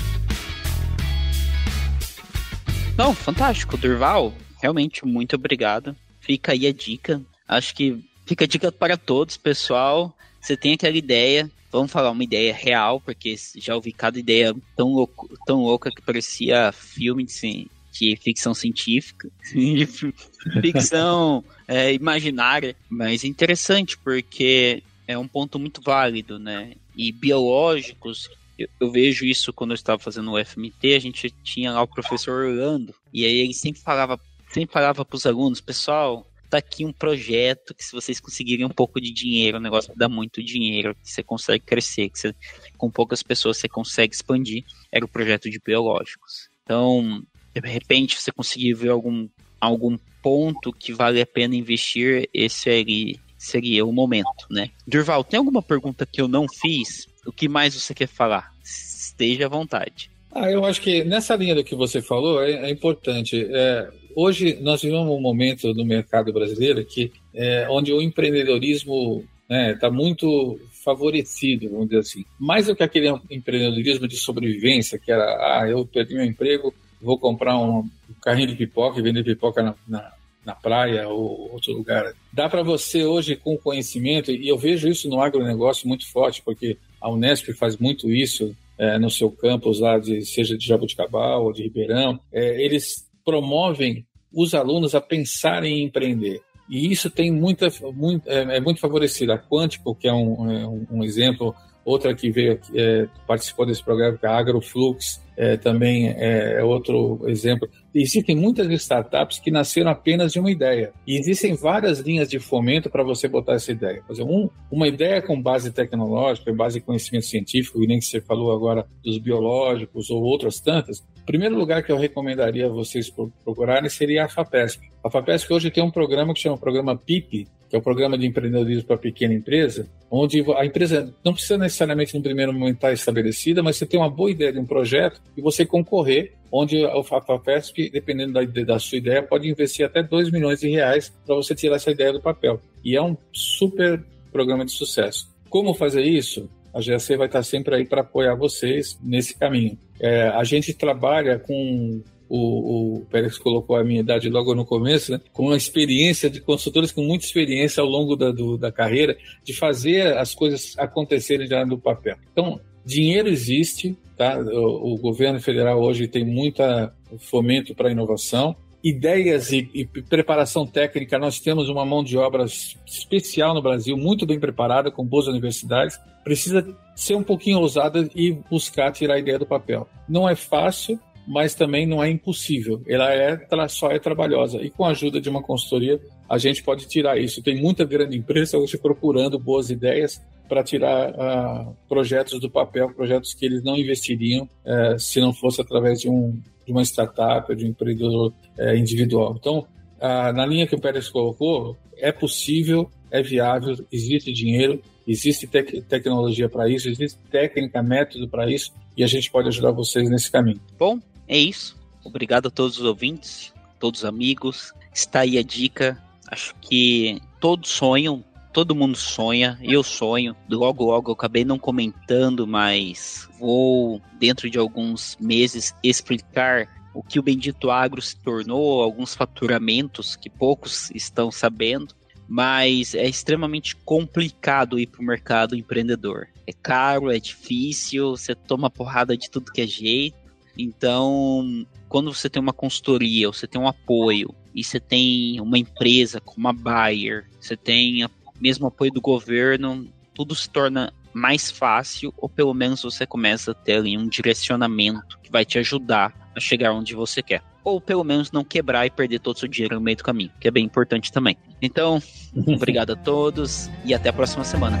Não, 2.98 3.14
fantástico, 3.14 3.78
Durval. 3.78 4.34
Realmente, 4.60 5.06
muito 5.06 5.36
obrigado. 5.36 5.96
Fica 6.20 6.52
aí 6.52 6.66
a 6.66 6.72
dica. 6.72 7.22
Acho 7.48 7.74
que 7.74 7.98
fica 8.26 8.44
a 8.44 8.48
dica 8.48 8.70
para 8.70 8.98
todos, 8.98 9.38
pessoal. 9.38 10.14
Você 10.38 10.56
tem 10.56 10.74
aquela 10.74 10.96
ideia, 10.96 11.50
vamos 11.70 11.90
falar 11.90 12.10
uma 12.10 12.24
ideia 12.24 12.52
real, 12.52 13.00
porque 13.00 13.36
já 13.56 13.74
ouvi 13.74 13.92
cada 13.92 14.18
ideia 14.18 14.54
tão, 14.76 14.92
louco, 14.92 15.28
tão 15.46 15.62
louca 15.62 15.90
que 15.90 16.02
parecia 16.02 16.72
filme 16.72 17.24
de, 17.24 17.68
de 17.92 18.16
ficção 18.16 18.54
científica, 18.54 19.30
ficção 20.60 21.44
é, 21.68 21.92
imaginária, 21.92 22.76
mas 22.88 23.24
interessante 23.24 23.96
porque 23.98 24.82
é 25.06 25.16
um 25.16 25.26
ponto 25.26 25.58
muito 25.58 25.80
válido, 25.80 26.38
né? 26.38 26.72
E 26.96 27.12
biológicos, 27.12 28.28
eu, 28.58 28.68
eu, 28.78 28.90
vejo 28.90 29.24
isso 29.24 29.52
quando 29.52 29.70
eu 29.70 29.76
estava 29.76 29.98
fazendo 29.98 30.32
o 30.32 30.44
FMT, 30.44 30.94
a 30.94 31.00
gente 31.00 31.30
tinha 31.42 31.72
lá 31.72 31.82
o 31.82 31.88
professor 31.88 32.44
Orlando, 32.44 32.94
e 33.12 33.24
aí 33.24 33.38
ele 33.38 33.54
sempre 33.54 33.80
falava, 33.80 34.20
sempre 34.48 34.72
falava 34.72 35.04
para 35.04 35.16
os 35.16 35.26
alunos, 35.26 35.60
pessoal, 35.60 36.26
tá 36.50 36.58
aqui 36.58 36.84
um 36.84 36.92
projeto 36.92 37.74
que 37.74 37.84
se 37.84 37.92
vocês 37.92 38.18
conseguirem 38.20 38.66
um 38.66 38.70
pouco 38.70 39.00
de 39.00 39.12
dinheiro, 39.12 39.58
o 39.58 39.60
negócio 39.60 39.92
dá 39.96 40.08
muito 40.08 40.42
dinheiro, 40.42 40.94
que 40.94 41.10
você 41.10 41.22
consegue 41.22 41.64
crescer, 41.64 42.10
que 42.10 42.18
você, 42.18 42.34
com 42.76 42.90
poucas 42.90 43.22
pessoas 43.22 43.56
você 43.56 43.68
consegue 43.68 44.14
expandir, 44.14 44.64
era 44.90 45.04
o 45.04 45.08
projeto 45.08 45.48
de 45.48 45.60
biológicos. 45.64 46.50
Então, 46.64 47.22
de 47.54 47.68
repente 47.68 48.20
você 48.20 48.32
conseguir 48.32 48.74
ver 48.74 48.90
algum, 48.90 49.28
algum 49.60 49.96
ponto 50.22 50.72
que 50.72 50.92
vale 50.92 51.20
a 51.20 51.26
pena 51.26 51.54
investir, 51.54 52.28
esse 52.34 52.68
aí 52.68 53.16
seria 53.38 53.86
o 53.86 53.92
momento, 53.92 54.46
né? 54.50 54.70
Durval, 54.86 55.24
tem 55.24 55.38
alguma 55.38 55.62
pergunta 55.62 56.04
que 56.04 56.20
eu 56.20 56.28
não 56.28 56.46
fiz? 56.46 57.06
O 57.26 57.32
que 57.32 57.48
mais 57.48 57.74
você 57.74 57.94
quer 57.94 58.08
falar? 58.08 58.52
Esteja 58.62 59.46
à 59.46 59.48
vontade. 59.48 60.10
Ah, 60.32 60.50
eu 60.50 60.64
acho 60.64 60.80
que 60.80 61.02
nessa 61.04 61.34
linha 61.34 61.54
do 61.54 61.64
que 61.64 61.74
você 61.74 62.02
falou 62.02 62.42
é, 62.42 62.68
é 62.68 62.70
importante. 62.70 63.48
É, 63.50 63.90
hoje 64.14 64.58
nós 64.60 64.82
vivemos 64.82 65.08
um 65.08 65.20
momento 65.20 65.72
no 65.74 65.84
mercado 65.84 66.32
brasileiro 66.32 66.84
que 66.84 67.12
é, 67.34 67.66
onde 67.70 67.92
o 67.92 68.00
empreendedorismo 68.00 69.24
está 69.42 69.54
né, 69.54 69.74
tá 69.74 69.90
muito 69.90 70.58
favorecido, 70.84 71.68
vamos 71.68 71.88
dizer 71.88 72.00
assim. 72.00 72.24
Mais 72.38 72.66
do 72.66 72.76
que 72.76 72.82
aquele 72.82 73.08
empreendedorismo 73.30 74.08
de 74.08 74.16
sobrevivência, 74.16 74.98
que 74.98 75.12
era, 75.12 75.24
ah, 75.24 75.68
eu 75.68 75.84
perdi 75.84 76.14
meu 76.14 76.24
emprego, 76.24 76.72
vou 77.00 77.18
comprar 77.18 77.58
um 77.58 77.88
carrinho 78.22 78.48
de 78.48 78.56
pipoca 78.56 78.98
e 78.98 79.02
vender 79.02 79.24
pipoca 79.24 79.62
na, 79.62 79.74
na, 79.86 80.12
na 80.44 80.54
praia 80.54 81.08
ou 81.08 81.52
outro 81.52 81.72
lugar. 81.72 82.12
Dá 82.32 82.48
para 82.48 82.62
você 82.62 83.04
hoje, 83.04 83.36
com 83.36 83.56
conhecimento, 83.56 84.30
e 84.30 84.48
eu 84.48 84.56
vejo 84.56 84.88
isso 84.88 85.08
no 85.08 85.20
agronegócio 85.20 85.88
muito 85.88 86.10
forte, 86.10 86.42
porque 86.42 86.76
a 87.00 87.10
Unesp 87.10 87.52
faz 87.52 87.76
muito 87.76 88.10
isso 88.10 88.54
é, 88.78 88.98
no 88.98 89.10
seu 89.10 89.30
campus 89.30 89.80
lá, 89.80 89.98
de, 89.98 90.24
seja 90.24 90.56
de 90.56 90.66
Jabuticabal 90.66 91.44
ou 91.44 91.52
de 91.52 91.62
Ribeirão, 91.62 92.18
é, 92.32 92.64
eles 92.64 93.06
promovem 93.30 94.04
os 94.32 94.54
alunos 94.54 94.92
a 94.94 95.00
pensarem 95.00 95.78
em 95.78 95.84
empreender. 95.84 96.40
E 96.68 96.90
isso 96.90 97.08
tem 97.08 97.30
muita, 97.30 97.68
muito, 97.94 98.28
é, 98.28 98.56
é 98.56 98.60
muito 98.60 98.80
favorecido. 98.80 99.32
A 99.32 99.38
Quântico, 99.38 99.94
que 99.94 100.08
é 100.08 100.12
um, 100.12 100.50
é 100.50 100.66
um 100.90 101.04
exemplo, 101.04 101.54
outra 101.84 102.14
que 102.14 102.30
veio 102.30 102.60
é, 102.74 103.08
participou 103.26 103.66
desse 103.66 103.82
programa, 103.82 104.18
que 104.18 104.26
é 104.26 104.28
a 104.28 104.36
Agroflux, 104.36 105.20
é, 105.36 105.56
também 105.56 106.10
é, 106.10 106.58
é 106.58 106.64
outro 106.64 107.20
exemplo. 107.26 107.68
Existem 107.94 108.36
muitas 108.36 108.68
startups 108.82 109.38
que 109.38 109.50
nasceram 109.50 109.90
apenas 109.90 110.32
de 110.32 110.38
uma 110.38 110.50
ideia. 110.50 110.92
E 111.06 111.16
existem 111.16 111.54
várias 111.54 112.00
linhas 112.00 112.28
de 112.28 112.38
fomento 112.38 112.90
para 112.90 113.02
você 113.02 113.26
botar 113.26 113.54
essa 113.54 113.72
ideia. 113.72 114.02
Um, 114.20 114.48
uma 114.70 114.86
ideia 114.86 115.22
com 115.22 115.40
base 115.40 115.72
tecnológica, 115.72 116.52
base 116.52 116.78
em 116.78 116.82
conhecimento 116.82 117.26
científico, 117.26 117.82
e 117.82 117.86
nem 117.86 117.98
que 117.98 118.04
você 118.04 118.20
falou 118.20 118.52
agora 118.52 118.86
dos 119.02 119.18
biológicos 119.18 120.10
ou 120.10 120.22
outras 120.22 120.60
tantas, 120.60 121.02
primeiro 121.30 121.56
lugar 121.56 121.84
que 121.84 121.92
eu 121.92 121.96
recomendaria 121.96 122.68
vocês 122.68 123.08
procurarem 123.44 123.88
seria 123.88 124.24
a 124.24 124.28
FAPESP. 124.28 124.90
A 125.04 125.08
FAPESP 125.08 125.52
hoje 125.52 125.70
tem 125.70 125.82
um 125.82 125.90
programa 125.90 126.34
que 126.34 126.40
chama 126.40 126.58
Programa 126.58 126.96
PIP, 126.96 127.46
que 127.68 127.76
é 127.76 127.78
o 127.78 127.82
Programa 127.82 128.18
de 128.18 128.26
Empreendedorismo 128.26 128.82
para 128.82 128.98
Pequena 128.98 129.32
Empresa, 129.32 129.88
onde 130.10 130.44
a 130.56 130.66
empresa 130.66 131.14
não 131.24 131.32
precisa 131.32 131.56
necessariamente 131.56 132.16
no 132.16 132.20
primeiro 132.20 132.52
momento 132.52 132.74
estar 132.74 132.92
estabelecida, 132.92 133.62
mas 133.62 133.76
você 133.76 133.86
tem 133.86 134.00
uma 134.00 134.10
boa 134.10 134.28
ideia 134.28 134.52
de 134.52 134.58
um 134.58 134.66
projeto 134.66 135.22
e 135.36 135.40
você 135.40 135.64
concorrer, 135.64 136.32
onde 136.50 136.84
o 136.84 137.04
FAPESP, 137.04 137.90
dependendo 137.90 138.32
da, 138.32 138.42
da 138.64 138.78
sua 138.80 138.98
ideia, 138.98 139.22
pode 139.22 139.48
investir 139.48 139.86
até 139.86 140.02
2 140.02 140.32
milhões 140.32 140.58
de 140.58 140.68
reais 140.68 141.14
para 141.24 141.36
você 141.36 141.54
tirar 141.54 141.76
essa 141.76 141.92
ideia 141.92 142.12
do 142.12 142.20
papel. 142.20 142.60
E 142.84 142.96
é 142.96 143.02
um 143.02 143.16
super 143.32 144.04
programa 144.32 144.64
de 144.64 144.72
sucesso. 144.72 145.32
Como 145.48 145.74
fazer 145.74 146.02
isso? 146.02 146.50
A 146.72 146.80
GAC 146.80 147.16
vai 147.16 147.26
estar 147.26 147.42
sempre 147.42 147.74
aí 147.74 147.86
para 147.86 148.02
apoiar 148.02 148.34
vocês 148.34 148.98
nesse 149.02 149.36
caminho. 149.36 149.78
É, 150.00 150.28
a 150.28 150.44
gente 150.44 150.72
trabalha 150.72 151.38
com 151.38 152.02
o, 152.30 152.98
o 152.98 153.06
Pérez 153.06 153.36
colocou 153.36 153.74
a 153.74 153.82
minha 153.82 154.00
idade 154.00 154.28
logo 154.30 154.54
no 154.54 154.64
começo, 154.64 155.10
né, 155.10 155.20
com 155.32 155.46
uma 155.46 155.56
experiência 155.56 156.30
de 156.30 156.40
consultores 156.40 156.92
com 156.92 157.02
muita 157.02 157.24
experiência 157.24 157.82
ao 157.82 157.88
longo 157.88 158.14
da, 158.14 158.30
do, 158.30 158.56
da 158.56 158.70
carreira 158.70 159.16
de 159.42 159.52
fazer 159.52 160.16
as 160.16 160.32
coisas 160.32 160.78
acontecerem 160.78 161.48
já 161.48 161.66
no 161.66 161.76
papel. 161.76 162.16
Então, 162.32 162.60
dinheiro 162.84 163.28
existe, 163.28 163.98
tá? 164.16 164.38
O, 164.38 164.94
o 164.94 164.98
governo 164.98 165.40
federal 165.40 165.80
hoje 165.80 166.06
tem 166.06 166.24
muita 166.24 166.94
fomento 167.18 167.74
para 167.74 167.90
inovação, 167.90 168.54
ideias 168.82 169.52
e, 169.52 169.68
e, 169.74 169.84
preparação 169.84 170.66
técnica, 170.66 171.18
nós 171.18 171.38
temos 171.38 171.68
uma 171.68 171.84
mão 171.84 172.02
de 172.02 172.16
obra 172.16 172.44
especial 172.86 173.54
no 173.54 173.62
Brasil, 173.62 173.96
muito 173.96 174.26
bem 174.26 174.40
preparada, 174.40 174.90
com 174.90 175.04
boas 175.04 175.26
universidades. 175.26 175.98
Precisa 176.24 176.66
ser 176.94 177.14
um 177.14 177.22
pouquinho 177.22 177.58
ousada 177.58 178.08
e 178.14 178.32
buscar 178.50 178.92
tirar 178.92 179.14
a 179.14 179.18
ideia 179.18 179.38
do 179.38 179.46
papel. 179.46 179.88
Não 180.08 180.28
é 180.28 180.34
fácil, 180.34 180.98
mas 181.26 181.54
também 181.54 181.86
não 181.86 182.02
é 182.02 182.10
impossível. 182.10 182.82
Ela 182.86 183.12
é, 183.12 183.38
só 183.68 183.90
é 183.90 183.98
trabalhosa. 183.98 184.58
E 184.62 184.70
com 184.70 184.84
a 184.84 184.90
ajuda 184.90 185.20
de 185.20 185.28
uma 185.28 185.42
consultoria, 185.42 186.00
a 186.28 186.38
gente 186.38 186.62
pode 186.62 186.88
tirar 186.88 187.18
isso. 187.18 187.42
Tem 187.42 187.60
muita 187.60 187.84
grande 187.84 188.16
empresa 188.16 188.58
hoje 188.58 188.78
procurando 188.78 189.38
boas 189.38 189.70
ideias 189.70 190.20
para 190.48 190.64
tirar 190.64 191.10
uh, 191.10 191.76
projetos 191.88 192.40
do 192.40 192.50
papel, 192.50 192.92
projetos 192.92 193.32
que 193.32 193.46
eles 193.46 193.62
não 193.62 193.76
investiriam 193.76 194.48
uh, 194.64 194.98
se 194.98 195.20
não 195.20 195.32
fosse 195.32 195.60
através 195.60 196.00
de, 196.00 196.08
um, 196.08 196.40
de 196.66 196.72
uma 196.72 196.82
startup, 196.82 197.54
de 197.54 197.64
um 197.64 197.68
empreendedor 197.68 198.32
uh, 198.58 198.74
individual. 198.76 199.36
Então, 199.38 199.66
na 200.00 200.46
linha 200.46 200.66
que 200.66 200.74
o 200.74 200.80
Pérez 200.80 201.10
colocou, 201.10 201.76
é 201.98 202.10
possível, 202.10 202.90
é 203.10 203.22
viável, 203.22 203.76
existe 203.92 204.32
dinheiro, 204.32 204.80
existe 205.06 205.46
tec 205.46 205.82
tecnologia 205.82 206.48
para 206.48 206.68
isso, 206.70 206.88
existe 206.88 207.18
técnica, 207.30 207.82
método 207.82 208.26
para 208.26 208.50
isso, 208.50 208.72
e 208.96 209.04
a 209.04 209.06
gente 209.06 209.30
pode 209.30 209.48
ajudar 209.48 209.72
vocês 209.72 210.08
nesse 210.08 210.30
caminho. 210.30 210.60
Bom, 210.78 210.98
é 211.28 211.36
isso. 211.36 211.78
Obrigado 212.02 212.48
a 212.48 212.50
todos 212.50 212.78
os 212.78 212.84
ouvintes, 212.84 213.52
todos 213.78 214.00
os 214.00 214.06
amigos. 214.06 214.72
Está 214.92 215.20
aí 215.20 215.36
a 215.36 215.42
dica. 215.42 216.02
Acho 216.26 216.54
que 216.60 217.20
todos 217.38 217.68
sonham, 217.68 218.24
todo 218.52 218.74
mundo 218.74 218.96
sonha, 218.96 219.58
eu 219.62 219.82
sonho. 219.82 220.36
Logo, 220.48 220.84
logo 220.84 221.10
eu 221.10 221.14
acabei 221.14 221.44
não 221.44 221.58
comentando, 221.58 222.46
mas 222.46 223.28
vou, 223.38 224.00
dentro 224.18 224.50
de 224.50 224.58
alguns 224.58 225.16
meses, 225.20 225.74
explicar 225.82 226.68
o 226.92 227.02
que 227.02 227.18
o 227.18 227.22
Bendito 227.22 227.70
Agro 227.70 228.02
se 228.02 228.16
tornou, 228.16 228.82
alguns 228.82 229.14
faturamentos 229.14 230.16
que 230.16 230.28
poucos 230.28 230.90
estão 230.92 231.30
sabendo, 231.30 231.94
mas 232.28 232.94
é 232.94 233.08
extremamente 233.08 233.76
complicado 233.76 234.78
ir 234.78 234.86
para 234.86 235.00
o 235.00 235.04
mercado 235.04 235.56
empreendedor. 235.56 236.28
É 236.46 236.52
caro, 236.52 237.10
é 237.10 237.18
difícil, 237.18 238.16
você 238.16 238.34
toma 238.34 238.70
porrada 238.70 239.16
de 239.16 239.30
tudo 239.30 239.52
que 239.52 239.60
é 239.60 239.66
jeito. 239.66 240.18
Então, 240.58 241.64
quando 241.88 242.12
você 242.12 242.28
tem 242.28 242.42
uma 242.42 242.52
consultoria, 242.52 243.28
você 243.28 243.46
tem 243.46 243.60
um 243.60 243.68
apoio, 243.68 244.34
e 244.54 244.64
você 244.64 244.80
tem 244.80 245.40
uma 245.40 245.58
empresa 245.58 246.20
como 246.20 246.48
a 246.48 246.52
Bayer, 246.52 247.26
você 247.40 247.56
tem 247.56 248.02
mesmo 248.40 248.66
apoio 248.66 248.90
do 248.90 249.00
governo, 249.00 249.86
tudo 250.14 250.34
se 250.34 250.48
torna 250.48 250.92
mais 251.12 251.50
fácil, 251.50 252.12
ou 252.16 252.28
pelo 252.28 252.54
menos 252.54 252.82
você 252.82 253.06
começa 253.06 253.50
a 253.50 253.54
ter 253.54 253.74
ali 253.74 253.96
um 253.96 254.08
direcionamento 254.08 255.18
que 255.22 255.30
vai 255.30 255.44
te 255.44 255.58
ajudar 255.58 256.12
a 256.34 256.40
chegar 256.40 256.72
onde 256.72 256.94
você 256.94 257.22
quer. 257.22 257.42
Ou 257.62 257.80
pelo 257.80 258.04
menos 258.04 258.32
não 258.32 258.42
quebrar 258.42 258.86
e 258.86 258.90
perder 258.90 259.18
todo 259.18 259.36
o 259.36 259.38
seu 259.38 259.48
dinheiro 259.48 259.74
no 259.74 259.80
meio 259.80 259.96
do 259.96 260.04
caminho, 260.04 260.30
que 260.40 260.48
é 260.48 260.50
bem 260.50 260.64
importante 260.64 261.12
também. 261.12 261.36
Então, 261.60 262.02
obrigado 262.46 262.92
a 262.92 262.96
todos 262.96 263.68
e 263.84 263.92
até 263.92 264.08
a 264.08 264.12
próxima 264.12 264.44
semana. 264.44 264.80